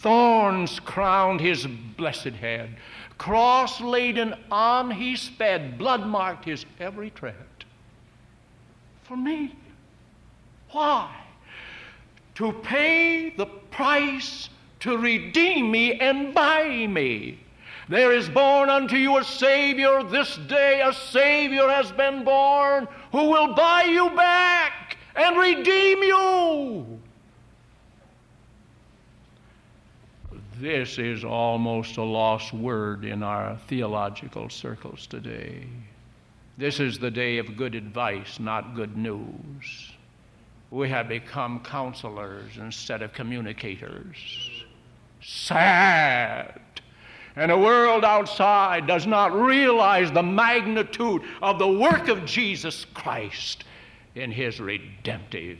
Thorns 0.00 0.80
crowned 0.80 1.40
his 1.40 1.66
blessed 1.96 2.34
head. 2.40 2.76
Cross 3.18 3.80
laden 3.80 4.34
on 4.50 4.90
he 4.90 5.14
sped, 5.14 5.78
blood 5.78 6.06
marked 6.06 6.44
his 6.44 6.66
every 6.80 7.10
tread. 7.10 7.34
For 9.04 9.16
me. 9.16 9.54
Why? 10.70 11.21
To 12.34 12.52
pay 12.52 13.30
the 13.30 13.46
price 13.46 14.48
to 14.80 14.98
redeem 14.98 15.70
me 15.70 15.94
and 16.00 16.34
buy 16.34 16.86
me. 16.86 17.38
There 17.88 18.12
is 18.12 18.28
born 18.28 18.70
unto 18.70 18.96
you 18.96 19.18
a 19.18 19.24
Savior 19.24 20.02
this 20.02 20.36
day. 20.48 20.80
A 20.80 20.92
Savior 20.92 21.68
has 21.68 21.92
been 21.92 22.24
born 22.24 22.88
who 23.10 23.30
will 23.30 23.54
buy 23.54 23.82
you 23.82 24.10
back 24.10 24.96
and 25.14 25.36
redeem 25.36 26.02
you. 26.02 27.00
This 30.58 30.98
is 30.98 31.24
almost 31.24 31.96
a 31.96 32.02
lost 32.02 32.52
word 32.52 33.04
in 33.04 33.22
our 33.22 33.56
theological 33.66 34.48
circles 34.48 35.06
today. 35.06 35.66
This 36.56 36.80
is 36.80 36.98
the 36.98 37.10
day 37.10 37.38
of 37.38 37.56
good 37.56 37.74
advice, 37.74 38.38
not 38.38 38.74
good 38.74 38.96
news 38.96 39.91
we 40.72 40.88
have 40.88 41.06
become 41.06 41.60
counselors 41.60 42.56
instead 42.56 43.02
of 43.02 43.12
communicators. 43.12 44.16
Sad. 45.20 46.60
And 47.36 47.50
the 47.50 47.58
world 47.58 48.06
outside 48.06 48.86
does 48.86 49.06
not 49.06 49.34
realize 49.34 50.10
the 50.10 50.22
magnitude 50.22 51.22
of 51.42 51.58
the 51.58 51.68
work 51.68 52.08
of 52.08 52.24
Jesus 52.24 52.86
Christ 52.94 53.64
in 54.14 54.32
his 54.32 54.60
redemptive 54.60 55.58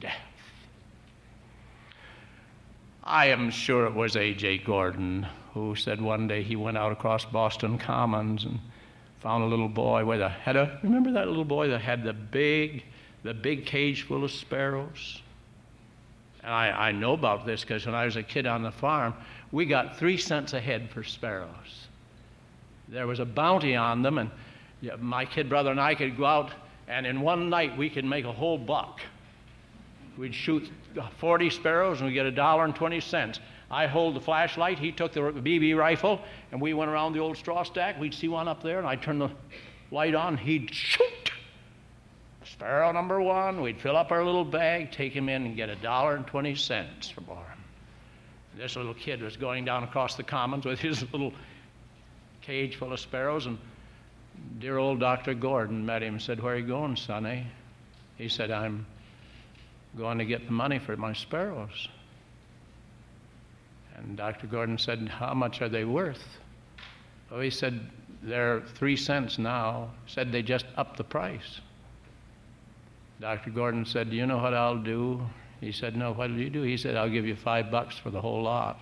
death. 0.00 0.16
I 3.04 3.26
am 3.26 3.50
sure 3.50 3.84
it 3.84 3.94
was 3.94 4.16
A.J. 4.16 4.58
Gordon 4.58 5.26
who 5.52 5.74
said 5.74 6.00
one 6.00 6.26
day 6.26 6.42
he 6.42 6.56
went 6.56 6.78
out 6.78 6.92
across 6.92 7.26
Boston 7.26 7.76
Commons 7.76 8.44
and 8.44 8.58
found 9.20 9.44
a 9.44 9.46
little 9.46 9.68
boy 9.68 10.06
with 10.06 10.22
a 10.22 10.30
had 10.30 10.56
a 10.56 10.80
remember 10.82 11.12
that 11.12 11.28
little 11.28 11.44
boy 11.44 11.68
that 11.68 11.80
had 11.82 12.02
the 12.02 12.14
big 12.14 12.82
the 13.22 13.34
big 13.34 13.66
cage 13.66 14.02
full 14.02 14.24
of 14.24 14.30
sparrows. 14.30 15.22
And 16.42 16.52
I, 16.52 16.88
I 16.88 16.92
know 16.92 17.12
about 17.12 17.46
this 17.46 17.62
because 17.62 17.86
when 17.86 17.94
I 17.94 18.04
was 18.04 18.16
a 18.16 18.22
kid 18.22 18.46
on 18.46 18.62
the 18.62 18.72
farm, 18.72 19.14
we 19.52 19.64
got 19.64 19.96
three 19.96 20.16
cents 20.16 20.54
a 20.54 20.60
head 20.60 20.90
for 20.90 21.04
sparrows. 21.04 21.86
There 22.88 23.06
was 23.06 23.20
a 23.20 23.24
bounty 23.24 23.76
on 23.76 24.02
them, 24.02 24.18
and 24.18 24.30
my 24.98 25.24
kid 25.24 25.48
brother 25.48 25.70
and 25.70 25.80
I 25.80 25.94
could 25.94 26.16
go 26.16 26.24
out, 26.24 26.50
and 26.88 27.06
in 27.06 27.20
one 27.20 27.48
night 27.48 27.76
we 27.76 27.88
could 27.88 28.04
make 28.04 28.24
a 28.24 28.32
whole 28.32 28.58
buck. 28.58 29.00
We'd 30.18 30.34
shoot 30.34 30.70
40 31.18 31.50
sparrows 31.50 32.00
and 32.00 32.08
we'd 32.08 32.14
get 32.14 32.26
a 32.26 32.30
dollar 32.30 32.64
and 32.64 32.74
20 32.74 33.00
cents. 33.00 33.40
I 33.70 33.86
hold 33.86 34.14
the 34.14 34.20
flashlight, 34.20 34.78
he 34.78 34.92
took 34.92 35.12
the 35.12 35.20
BB 35.20 35.74
rifle, 35.74 36.20
and 36.50 36.60
we 36.60 36.74
went 36.74 36.90
around 36.90 37.14
the 37.14 37.20
old 37.20 37.38
straw 37.38 37.62
stack. 37.62 37.98
We'd 37.98 38.12
see 38.12 38.28
one 38.28 38.46
up 38.46 38.62
there, 38.62 38.78
and 38.78 38.86
I'd 38.86 39.00
turn 39.00 39.18
the 39.18 39.30
light 39.90 40.14
on, 40.14 40.36
he'd 40.36 40.74
shoot. 40.74 41.31
Sparrow 42.62 42.92
number 42.92 43.20
one, 43.20 43.60
we'd 43.60 43.80
fill 43.80 43.96
up 43.96 44.12
our 44.12 44.24
little 44.24 44.44
bag, 44.44 44.92
take 44.92 45.12
him 45.12 45.28
in, 45.28 45.46
and 45.46 45.56
get 45.56 45.68
a 45.68 45.74
dollar 45.74 46.14
and 46.14 46.24
20 46.24 46.54
cents 46.54 47.10
for 47.10 47.22
him. 47.22 47.58
This 48.56 48.76
little 48.76 48.94
kid 48.94 49.20
was 49.20 49.36
going 49.36 49.64
down 49.64 49.82
across 49.82 50.14
the 50.14 50.22
commons 50.22 50.64
with 50.64 50.78
his 50.78 51.02
little 51.12 51.32
cage 52.40 52.76
full 52.76 52.92
of 52.92 53.00
sparrows, 53.00 53.46
and 53.46 53.58
dear 54.60 54.78
old 54.78 55.00
Dr. 55.00 55.34
Gordon 55.34 55.84
met 55.84 56.04
him 56.04 56.14
and 56.14 56.22
said, 56.22 56.40
Where 56.40 56.54
are 56.54 56.58
you 56.58 56.64
going, 56.64 56.94
sonny? 56.94 57.48
He 58.16 58.28
said, 58.28 58.52
I'm 58.52 58.86
going 59.98 60.18
to 60.18 60.24
get 60.24 60.46
the 60.46 60.52
money 60.52 60.78
for 60.78 60.96
my 60.96 61.14
sparrows. 61.14 61.88
And 63.96 64.16
Dr. 64.16 64.46
Gordon 64.46 64.78
said, 64.78 65.08
How 65.08 65.34
much 65.34 65.62
are 65.62 65.68
they 65.68 65.84
worth? 65.84 66.22
Oh, 67.32 67.40
he 67.40 67.50
said, 67.50 67.90
They're 68.22 68.60
three 68.60 68.96
cents 68.96 69.36
now. 69.36 69.90
Said 70.06 70.30
they 70.30 70.42
just 70.42 70.66
upped 70.76 70.96
the 70.96 71.02
price. 71.02 71.60
Dr. 73.22 73.50
Gordon 73.50 73.84
said, 73.84 74.10
Do 74.10 74.16
you 74.16 74.26
know 74.26 74.38
what 74.38 74.52
I'll 74.52 74.76
do? 74.76 75.22
He 75.60 75.70
said, 75.70 75.96
No, 75.96 76.12
what'll 76.12 76.36
you 76.36 76.50
do? 76.50 76.62
He 76.62 76.76
said, 76.76 76.96
I'll 76.96 77.08
give 77.08 77.24
you 77.24 77.36
five 77.36 77.70
bucks 77.70 77.96
for 77.96 78.10
the 78.10 78.20
whole 78.20 78.42
lot. 78.42 78.80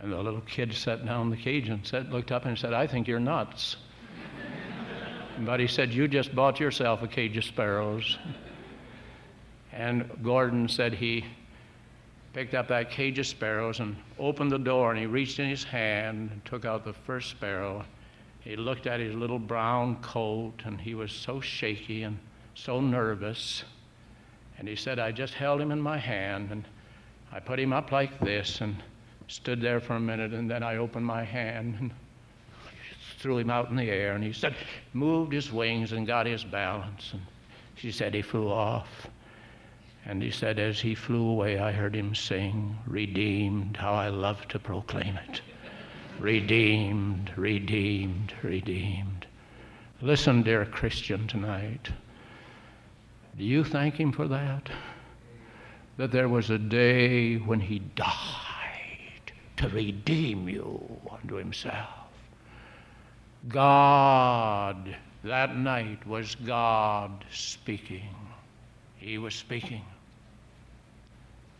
And 0.00 0.12
the 0.12 0.22
little 0.22 0.42
kid 0.42 0.74
sat 0.74 1.06
down 1.06 1.22
in 1.22 1.30
the 1.30 1.36
cage 1.38 1.70
and 1.70 1.86
said, 1.86 2.12
looked 2.12 2.30
up 2.30 2.44
and 2.44 2.58
said, 2.58 2.74
I 2.74 2.86
think 2.86 3.08
you're 3.08 3.18
nuts. 3.18 3.76
but 5.40 5.58
he 5.58 5.66
said, 5.66 5.94
You 5.94 6.06
just 6.06 6.34
bought 6.34 6.60
yourself 6.60 7.02
a 7.02 7.08
cage 7.08 7.38
of 7.38 7.44
sparrows. 7.44 8.18
And 9.72 10.10
Gordon 10.22 10.68
said 10.68 10.92
he 10.92 11.24
picked 12.34 12.52
up 12.52 12.68
that 12.68 12.90
cage 12.90 13.18
of 13.18 13.26
sparrows 13.26 13.80
and 13.80 13.96
opened 14.18 14.52
the 14.52 14.58
door 14.58 14.90
and 14.90 15.00
he 15.00 15.06
reached 15.06 15.38
in 15.38 15.48
his 15.48 15.64
hand 15.64 16.30
and 16.30 16.44
took 16.44 16.66
out 16.66 16.84
the 16.84 16.92
first 16.92 17.30
sparrow. 17.30 17.86
He 18.40 18.54
looked 18.54 18.86
at 18.86 19.00
his 19.00 19.14
little 19.14 19.38
brown 19.38 19.96
coat 20.02 20.52
and 20.66 20.78
he 20.78 20.94
was 20.94 21.10
so 21.10 21.40
shaky 21.40 22.02
and 22.02 22.18
so 22.54 22.80
nervous. 22.80 23.64
And 24.58 24.68
he 24.68 24.76
said, 24.76 24.98
I 24.98 25.12
just 25.12 25.34
held 25.34 25.60
him 25.60 25.72
in 25.72 25.80
my 25.80 25.98
hand 25.98 26.50
and 26.50 26.64
I 27.32 27.40
put 27.40 27.58
him 27.58 27.72
up 27.72 27.92
like 27.92 28.18
this 28.20 28.60
and 28.60 28.76
stood 29.26 29.60
there 29.60 29.80
for 29.80 29.94
a 29.94 30.00
minute 30.00 30.32
and 30.32 30.50
then 30.50 30.62
I 30.62 30.76
opened 30.76 31.04
my 31.06 31.24
hand 31.24 31.76
and 31.80 31.92
threw 33.18 33.38
him 33.38 33.50
out 33.50 33.70
in 33.70 33.76
the 33.76 33.90
air 33.90 34.14
and 34.14 34.22
he 34.22 34.32
said, 34.32 34.54
moved 34.92 35.32
his 35.32 35.52
wings 35.52 35.92
and 35.92 36.06
got 36.06 36.26
his 36.26 36.44
balance. 36.44 37.10
And 37.12 37.22
she 37.74 37.90
said 37.90 38.14
he 38.14 38.22
flew 38.22 38.48
off. 38.48 39.08
And 40.06 40.22
he 40.22 40.30
said, 40.30 40.58
as 40.58 40.78
he 40.80 40.94
flew 40.94 41.26
away, 41.26 41.58
I 41.58 41.72
heard 41.72 41.96
him 41.96 42.14
sing, 42.14 42.76
Redeemed, 42.86 43.78
how 43.78 43.94
I 43.94 44.08
love 44.08 44.46
to 44.48 44.58
proclaim 44.58 45.18
it. 45.28 45.40
Redeemed, 46.20 47.32
redeemed, 47.36 48.34
redeemed. 48.42 49.26
Listen, 50.02 50.42
dear 50.42 50.66
Christian, 50.66 51.26
tonight. 51.26 51.90
Do 53.36 53.44
you 53.44 53.64
thank 53.64 53.96
him 53.96 54.12
for 54.12 54.28
that? 54.28 54.68
That 55.96 56.12
there 56.12 56.28
was 56.28 56.50
a 56.50 56.58
day 56.58 57.36
when 57.36 57.60
he 57.60 57.80
died 57.80 59.32
to 59.56 59.68
redeem 59.68 60.48
you 60.48 60.80
unto 61.10 61.34
himself. 61.34 61.88
God, 63.48 64.96
that 65.22 65.56
night 65.56 66.06
was 66.06 66.34
God 66.34 67.24
speaking. 67.30 68.14
He 68.96 69.18
was 69.18 69.34
speaking. 69.34 69.84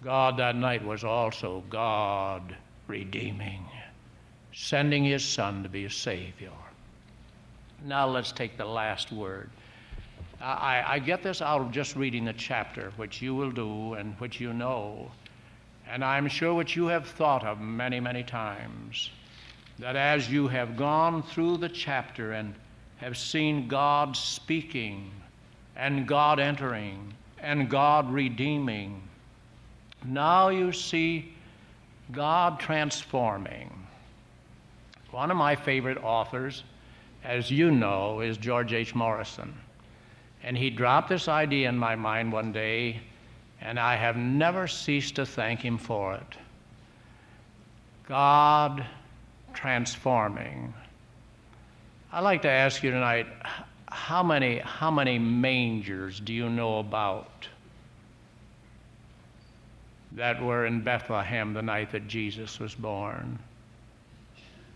God 0.03 0.37
that 0.37 0.55
night 0.57 0.85
was 0.85 1.03
also 1.03 1.65
God 1.71 2.57
redeeming, 2.87 3.65
sending 4.53 5.05
his 5.05 5.25
Son 5.25 5.63
to 5.63 5.69
be 5.69 5.87
a 5.87 5.91
Savior. 5.91 6.53
Now 7.85 8.07
let's 8.07 8.33
take 8.33 8.57
the 8.57 8.65
last 8.65 9.11
word. 9.13 9.51
I, 10.45 10.85
I, 10.87 10.99
get 10.99 11.23
this 11.23 11.41
out 11.41 11.63
of 11.63 11.71
just 11.71 11.97
reading 11.97 12.27
the 12.27 12.35
chapter, 12.35 12.93
which 12.97 13.23
you 13.23 13.35
will 13.35 13.51
do 13.51 13.95
and 13.95 14.15
which 14.21 14.41
you 14.41 14.53
know, 14.53 15.11
and 15.89 16.05
I'm 16.05 16.29
sure 16.29 16.53
which 16.53 16.77
you 16.77 16.87
have 16.89 17.07
thought 17.07 17.47
of 17.47 17.61
many, 17.61 17.99
many 17.99 18.23
times. 18.23 19.09
That 19.79 19.97
as 19.97 20.31
you 20.31 20.47
have 20.49 20.77
gone 20.77 21.23
through 21.23 21.57
the 21.57 21.71
chapter 21.71 22.33
and 22.33 22.55
have 22.99 23.17
seen 23.17 23.69
God 23.69 24.17
speaking 24.17 25.11
and 25.77 26.07
God 26.07 26.39
entering 26.39 27.15
and 27.39 27.71
God 27.71 28.13
redeeming, 28.13 29.03
now 30.05 30.51
you 30.51 30.73
see 30.73 31.35
God 32.13 32.61
transforming. 32.61 33.71
One 35.11 35.31
of 35.31 35.39
my 35.39 35.57
favorite 35.57 36.05
authors, 36.05 36.65
as 37.25 37.51
you 37.51 37.71
know, 37.71 38.21
is 38.21 38.37
George 38.37 38.75
H. 38.75 38.95
Morrison. 38.95 39.55
And 40.45 40.57
he 40.57 40.71
dropped 40.71 41.09
this 41.09 41.27
idea 41.27 41.69
in 41.69 41.77
my 41.77 41.97
mind 41.97 42.31
one 42.31 42.53
day, 42.53 43.01
and 43.61 43.81
I 43.81 43.97
have 43.97 44.17
never 44.17 44.69
ceased 44.69 45.17
to 45.17 45.27
thank 45.27 45.61
him 45.61 45.79
for 45.79 46.15
it. 46.15 46.37
God 48.07 48.87
transforming. 49.55 50.73
I'd 52.13 52.21
like 52.21 52.43
to 52.43 52.51
ask 52.51 52.83
you 52.83 52.93
tonight 52.93 53.27
how 53.89 54.23
many, 54.23 54.59
how 54.59 54.91
many 54.91 55.19
mangers 55.19 56.21
do 56.21 56.33
you 56.33 56.49
know 56.49 56.79
about? 56.79 57.49
that 60.15 60.41
were 60.41 60.67
in 60.67 60.81
Bethlehem 60.81 61.53
the 61.53 61.63
night 61.63 61.91
that 61.93 62.07
Jesus 62.07 62.61
was 62.61 62.75
born. 62.75 63.39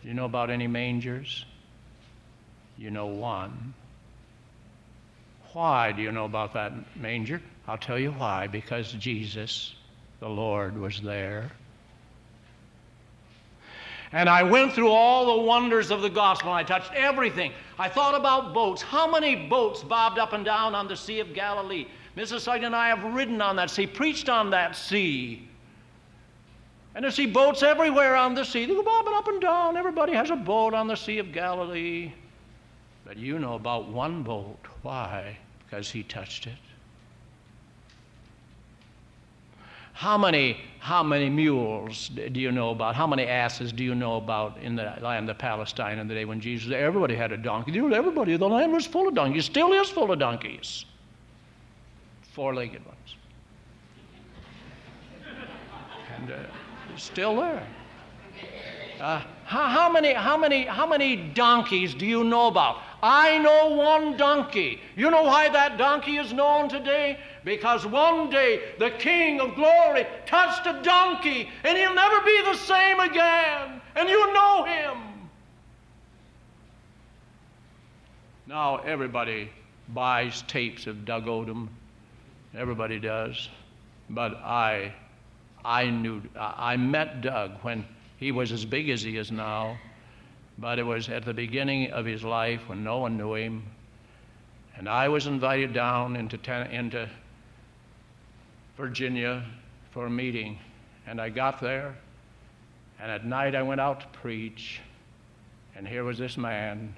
Do 0.03 0.09
you 0.09 0.15
know 0.15 0.25
about 0.25 0.51
any 0.51 0.67
mangers? 0.67 1.45
You 2.77 2.91
know 2.91 3.07
one. 3.07 3.73
Why 5.59 5.91
do 5.91 6.03
you 6.03 6.13
know 6.13 6.25
about 6.25 6.53
that 6.53 6.73
manger? 6.97 7.43
I'll 7.67 7.77
tell 7.77 7.99
you 7.99 8.13
why. 8.13 8.47
Because 8.47 8.93
Jesus, 8.93 9.75
the 10.21 10.29
Lord, 10.29 10.79
was 10.79 11.01
there. 11.01 11.51
And 14.13 14.29
I 14.29 14.45
went 14.45 14.73
through 14.73 14.91
all 14.91 15.37
the 15.37 15.43
wonders 15.43 15.91
of 15.91 16.01
the 16.01 16.11
gospel. 16.11 16.53
I 16.53 16.63
touched 16.63 16.93
everything. 16.95 17.51
I 17.77 17.89
thought 17.89 18.15
about 18.15 18.55
boats. 18.55 18.83
How 18.83 19.11
many 19.11 19.35
boats 19.35 19.83
bobbed 19.83 20.21
up 20.21 20.33
and 20.33 20.45
down 20.45 20.77
on 20.77 20.87
the 20.87 20.95
Sea 20.95 21.19
of 21.19 21.35
Galilee? 21.35 21.89
Mrs. 22.17 22.43
Sugden 22.43 22.67
and 22.67 22.77
I 22.77 22.87
have 22.87 23.03
ridden 23.13 23.43
on 23.43 23.57
that 23.57 23.69
sea, 23.69 23.89
preached 23.89 24.29
on 24.29 24.51
that 24.51 24.77
sea. 24.77 25.49
And 26.95 27.05
you 27.05 27.11
see 27.11 27.27
boats 27.27 27.65
everywhere 27.65 28.15
on 28.15 28.33
the 28.37 28.45
sea. 28.45 28.65
They 28.65 28.75
go 28.75 28.85
bobbing 28.85 29.13
up 29.13 29.27
and 29.27 29.41
down. 29.41 29.77
Everybody 29.77 30.13
has 30.13 30.31
a 30.31 30.37
boat 30.37 30.73
on 30.73 30.87
the 30.87 30.95
Sea 30.95 31.19
of 31.19 31.33
Galilee. 31.33 32.13
But 33.05 33.17
you 33.17 33.41
know 33.41 33.55
about 33.55 33.89
one 33.89 34.23
boat. 34.23 34.65
Why? 34.83 35.37
Because 35.69 35.91
he 35.91 36.03
touched 36.03 36.47
it. 36.47 36.55
How 39.93 40.17
many, 40.17 40.61
how 40.79 41.03
many 41.03 41.29
mules 41.29 42.09
do 42.09 42.41
you 42.41 42.53
know 42.53 42.71
about? 42.71 42.95
How 42.95 43.07
many 43.07 43.27
asses 43.27 43.73
do 43.73 43.83
you 43.83 43.97
know 43.97 44.17
about 44.17 44.57
in 44.63 44.77
the 44.77 44.95
land 45.03 45.29
of 45.29 45.39
Palestine 45.39 45.99
in 45.99 46.07
the 46.07 46.15
day 46.15 46.25
when 46.25 46.41
Jesus? 46.41 46.73
Everybody 46.73 47.17
had 47.17 47.33
a 47.33 47.37
donkey. 47.37 47.77
Everybody, 47.77 48.37
the 48.37 48.49
land 48.49 48.73
was 48.73 48.87
full 48.87 49.09
of 49.09 49.15
donkeys. 49.15 49.45
Still 49.45 49.73
is 49.73 49.91
full 49.91 50.13
of 50.13 50.19
donkeys 50.21 50.85
four 52.39 52.55
legged 52.55 52.87
ones. 52.87 53.17
and 56.17 56.31
uh, 56.31 56.37
still 56.97 57.35
there. 57.35 57.67
Uh, 59.01 59.21
how, 59.45 59.65
how, 59.65 59.91
many, 59.91 60.13
how, 60.13 60.37
many, 60.37 60.63
how 60.65 60.87
many 60.87 61.17
donkeys 61.17 61.95
do 61.95 62.07
you 62.07 62.23
know 62.23 62.47
about? 62.47 62.77
I 63.03 63.39
know 63.39 63.69
one 63.77 64.17
donkey. 64.17 64.81
You 64.97 65.11
know 65.11 65.23
why 65.23 65.49
that 65.49 65.79
donkey 65.79 66.17
is 66.17 66.33
known 66.33 66.69
today? 66.69 67.19
Because 67.45 67.87
one 67.87 68.29
day 68.31 68.61
the 68.79 68.91
King 68.91 69.41
of 69.41 69.55
glory 69.55 70.07
touched 70.27 70.67
a 70.67 70.83
donkey 70.83 71.49
and 71.65 71.79
he'll 71.79 71.95
never 71.95 72.21
be 72.25 72.43
the 72.45 72.55
same 72.55 72.99
again. 73.01 73.81
And 73.95 74.09
you 74.09 74.33
know 74.33 74.65
him. 74.65 74.99
Now, 78.47 78.79
everybody 78.79 79.51
buys 79.89 80.43
tapes 80.43 80.87
of 80.87 81.05
Doug 81.05 81.29
Oldham. 81.29 81.71
Everybody 82.57 82.99
does. 82.99 83.49
But 84.11 84.35
I, 84.37 84.95
I 85.65 85.91
knew, 85.91 86.23
I 86.37 86.77
met 86.77 87.21
Doug 87.21 87.53
when 87.63 87.85
he 88.17 88.33
was 88.33 88.51
as 88.51 88.65
big 88.65 88.89
as 88.89 89.03
he 89.03 89.17
is 89.19 89.31
now. 89.31 89.79
But 90.59 90.79
it 90.79 90.83
was 90.83 91.09
at 91.09 91.25
the 91.25 91.35
beginning 91.35 91.93
of 91.93 92.05
his 92.05 92.25
life 92.25 92.69
when 92.69 92.83
no 92.83 92.99
one 92.99 93.17
knew 93.17 93.35
him. 93.35 93.63
And 94.77 94.89
I 94.89 95.09
was 95.09 95.27
invited 95.27 95.73
down 95.73 96.17
into, 96.17 96.37
ten, 96.37 96.67
into 96.71 97.09
Virginia 98.77 99.45
for 99.93 100.07
a 100.07 100.11
meeting. 100.11 100.59
And 101.07 101.21
I 101.21 101.29
got 101.29 101.61
there, 101.61 101.97
and 103.01 103.11
at 103.11 103.25
night 103.25 103.55
I 103.55 103.63
went 103.63 103.81
out 103.81 104.01
to 104.01 104.07
preach. 104.19 104.81
And 105.77 105.87
here 105.87 106.05
was 106.05 106.19
this 106.19 106.37
man. 106.37 106.95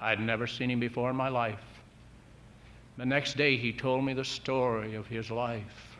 I'd 0.00 0.20
never 0.20 0.46
seen 0.46 0.70
him 0.70 0.80
before 0.80 1.10
in 1.10 1.16
my 1.16 1.28
life. 1.28 1.60
The 2.96 3.06
next 3.06 3.36
day, 3.36 3.56
he 3.56 3.72
told 3.72 4.04
me 4.04 4.14
the 4.14 4.24
story 4.24 4.94
of 4.94 5.06
his 5.06 5.30
life. 5.30 5.96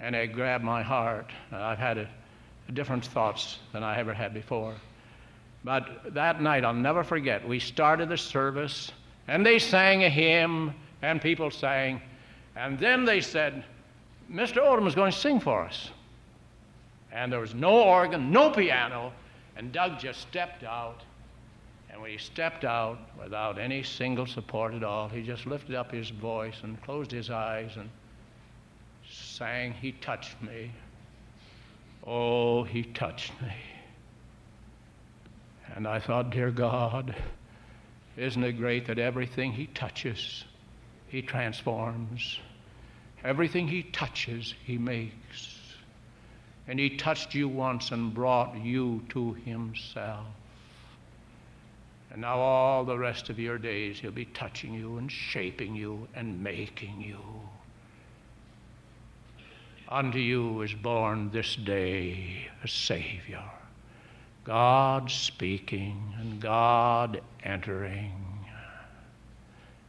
And 0.00 0.14
it 0.14 0.28
grabbed 0.28 0.64
my 0.64 0.82
heart. 0.82 1.30
I've 1.50 1.78
had 1.78 1.98
a, 1.98 2.08
different 2.72 3.04
thoughts 3.04 3.58
than 3.72 3.82
I 3.82 3.98
ever 3.98 4.14
had 4.14 4.32
before. 4.32 4.74
But 5.62 6.14
that 6.14 6.40
night, 6.40 6.64
I'll 6.64 6.72
never 6.72 7.04
forget, 7.04 7.46
we 7.46 7.58
started 7.58 8.08
the 8.08 8.16
service, 8.16 8.92
and 9.28 9.44
they 9.44 9.58
sang 9.58 10.04
a 10.04 10.08
hymn, 10.08 10.74
and 11.02 11.20
people 11.20 11.50
sang. 11.50 12.00
And 12.56 12.78
then 12.78 13.04
they 13.04 13.20
said, 13.20 13.64
Mr. 14.30 14.58
Oldham 14.58 14.86
is 14.86 14.94
going 14.94 15.12
to 15.12 15.18
sing 15.18 15.40
for 15.40 15.64
us. 15.64 15.90
And 17.12 17.32
there 17.32 17.40
was 17.40 17.54
no 17.54 17.82
organ, 17.82 18.30
no 18.30 18.50
piano, 18.50 19.12
and 19.56 19.72
Doug 19.72 19.98
just 19.98 20.20
stepped 20.20 20.62
out. 20.62 21.02
And 21.90 22.00
when 22.00 22.12
he 22.12 22.18
stepped 22.18 22.64
out 22.64 22.98
without 23.20 23.58
any 23.58 23.82
single 23.82 24.26
support 24.26 24.74
at 24.74 24.84
all, 24.84 25.08
he 25.08 25.22
just 25.22 25.44
lifted 25.46 25.74
up 25.74 25.90
his 25.90 26.10
voice 26.10 26.56
and 26.62 26.80
closed 26.82 27.10
his 27.10 27.30
eyes 27.30 27.72
and 27.76 27.90
sang, 29.10 29.72
He 29.72 29.92
touched 29.92 30.40
me. 30.40 30.70
Oh, 32.06 32.62
he 32.62 32.84
touched 32.84 33.32
me. 33.42 33.52
And 35.74 35.86
I 35.86 36.00
thought, 36.00 36.30
dear 36.30 36.50
God, 36.50 37.14
isn't 38.16 38.42
it 38.42 38.52
great 38.52 38.86
that 38.86 38.98
everything 38.98 39.52
he 39.52 39.66
touches, 39.66 40.44
he 41.08 41.22
transforms? 41.22 42.38
Everything 43.24 43.68
he 43.68 43.82
touches, 43.82 44.54
he 44.64 44.78
makes. 44.78 45.58
And 46.66 46.78
he 46.78 46.96
touched 46.96 47.34
you 47.34 47.48
once 47.48 47.90
and 47.90 48.12
brought 48.12 48.56
you 48.62 49.02
to 49.10 49.34
himself. 49.34 50.26
And 52.12 52.22
now, 52.22 52.38
all 52.38 52.84
the 52.84 52.98
rest 52.98 53.30
of 53.30 53.38
your 53.38 53.56
days, 53.56 54.00
he'll 54.00 54.10
be 54.10 54.24
touching 54.24 54.74
you 54.74 54.98
and 54.98 55.10
shaping 55.10 55.76
you 55.76 56.08
and 56.14 56.42
making 56.42 57.00
you. 57.00 57.20
Unto 59.88 60.18
you 60.18 60.62
is 60.62 60.74
born 60.74 61.30
this 61.30 61.54
day 61.54 62.48
a 62.64 62.68
Savior. 62.68 63.44
God 64.50 65.08
speaking 65.08 66.12
and 66.18 66.40
God 66.40 67.20
entering 67.44 68.44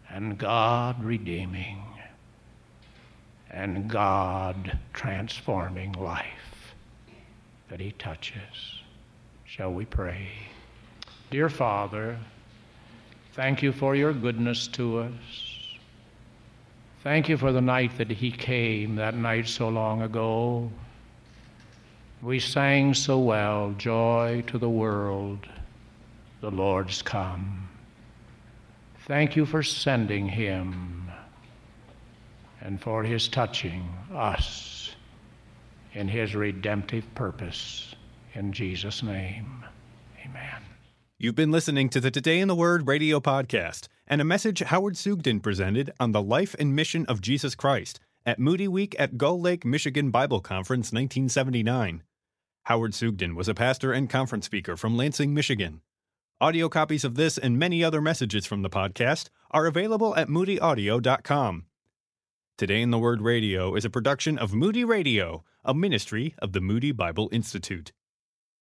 and 0.08 0.38
God 0.38 1.04
redeeming 1.04 1.84
and 3.50 3.90
God 3.90 4.78
transforming 4.94 5.94
life 5.94 6.76
that 7.70 7.80
He 7.80 7.94
touches. 7.94 8.84
Shall 9.46 9.74
we 9.74 9.84
pray? 9.86 10.28
Dear 11.32 11.50
Father, 11.50 12.20
thank 13.34 13.64
you 13.64 13.72
for 13.72 13.96
your 13.96 14.14
goodness 14.14 14.68
to 14.68 15.00
us. 15.00 15.80
Thank 17.02 17.28
you 17.28 17.36
for 17.36 17.52
the 17.52 17.62
night 17.62 17.98
that 17.98 18.12
He 18.12 18.30
came, 18.30 18.96
that 18.98 19.16
night 19.16 19.48
so 19.48 19.70
long 19.70 20.04
ago. 20.04 20.70
We 22.24 22.40
sang 22.40 22.94
so 22.94 23.18
well, 23.18 23.74
Joy 23.80 24.44
to 24.46 24.60
the 24.60 24.70
world, 24.70 25.48
the 26.40 26.52
Lord's 26.52 27.02
come. 27.02 27.68
Thank 29.08 29.36
you 29.36 29.48
for 29.48 29.64
sending 29.64 30.28
Him 30.28 31.10
and 32.62 32.80
for 32.80 33.04
His 33.04 33.28
touching 33.28 33.90
us 34.14 34.96
in 35.94 36.08
His 36.08 36.36
redemptive 36.36 37.06
purpose. 37.16 37.96
In 38.36 38.54
Jesus' 38.54 39.02
name, 39.02 39.66
amen. 40.24 40.62
You've 41.18 41.34
been 41.34 41.52
listening 41.52 41.90
to 41.90 42.00
the 42.00 42.12
Today 42.12 42.40
in 42.40 42.48
the 42.48 42.56
Word 42.56 42.86
radio 42.86 43.20
podcast 43.20 43.88
and 44.06 44.22
a 44.22 44.26
message 44.26 44.60
Howard 44.60 44.96
Sugden 44.96 45.40
presented 45.40 45.92
on 46.00 46.12
the 46.12 46.22
life 46.22 46.56
and 46.60 46.76
mission 46.76 47.04
of 47.08 47.20
Jesus 47.20 47.56
Christ 47.56 48.00
at 48.28 48.38
Moody 48.38 48.68
Week 48.68 48.96
at 49.00 49.18
Gull 49.18 49.42
Lake, 49.42 49.66
Michigan 49.66 50.12
Bible 50.12 50.40
Conference 50.40 50.94
1979. 50.94 52.04
Howard 52.66 52.94
Sugden 52.94 53.34
was 53.36 53.48
a 53.48 53.56
pastor 53.56 53.92
and 53.92 54.08
conference 54.10 54.46
speaker 54.46 54.78
from 54.78 54.96
Lansing, 54.96 55.34
Michigan. 55.34 55.82
Audio 56.40 56.70
copies 56.70 57.04
of 57.04 57.16
this 57.16 57.38
and 57.38 57.58
many 57.58 57.84
other 57.84 58.02
messages 58.02 58.46
from 58.46 58.62
the 58.62 58.70
podcast 58.70 59.30
are 59.50 59.66
available 59.66 60.16
at 60.16 60.28
moodyaudio.com. 60.28 61.66
Today 62.58 62.82
in 62.84 62.92
the 62.92 63.00
Word 63.00 63.22
Radio 63.22 63.74
is 63.74 63.84
a 63.84 63.90
production 63.90 64.38
of 64.38 64.54
Moody 64.54 64.84
Radio, 64.84 65.44
a 65.66 65.74
ministry 65.74 66.36
of 66.40 66.54
the 66.54 66.62
Moody 66.62 66.92
Bible 66.92 67.30
Institute. 67.32 67.94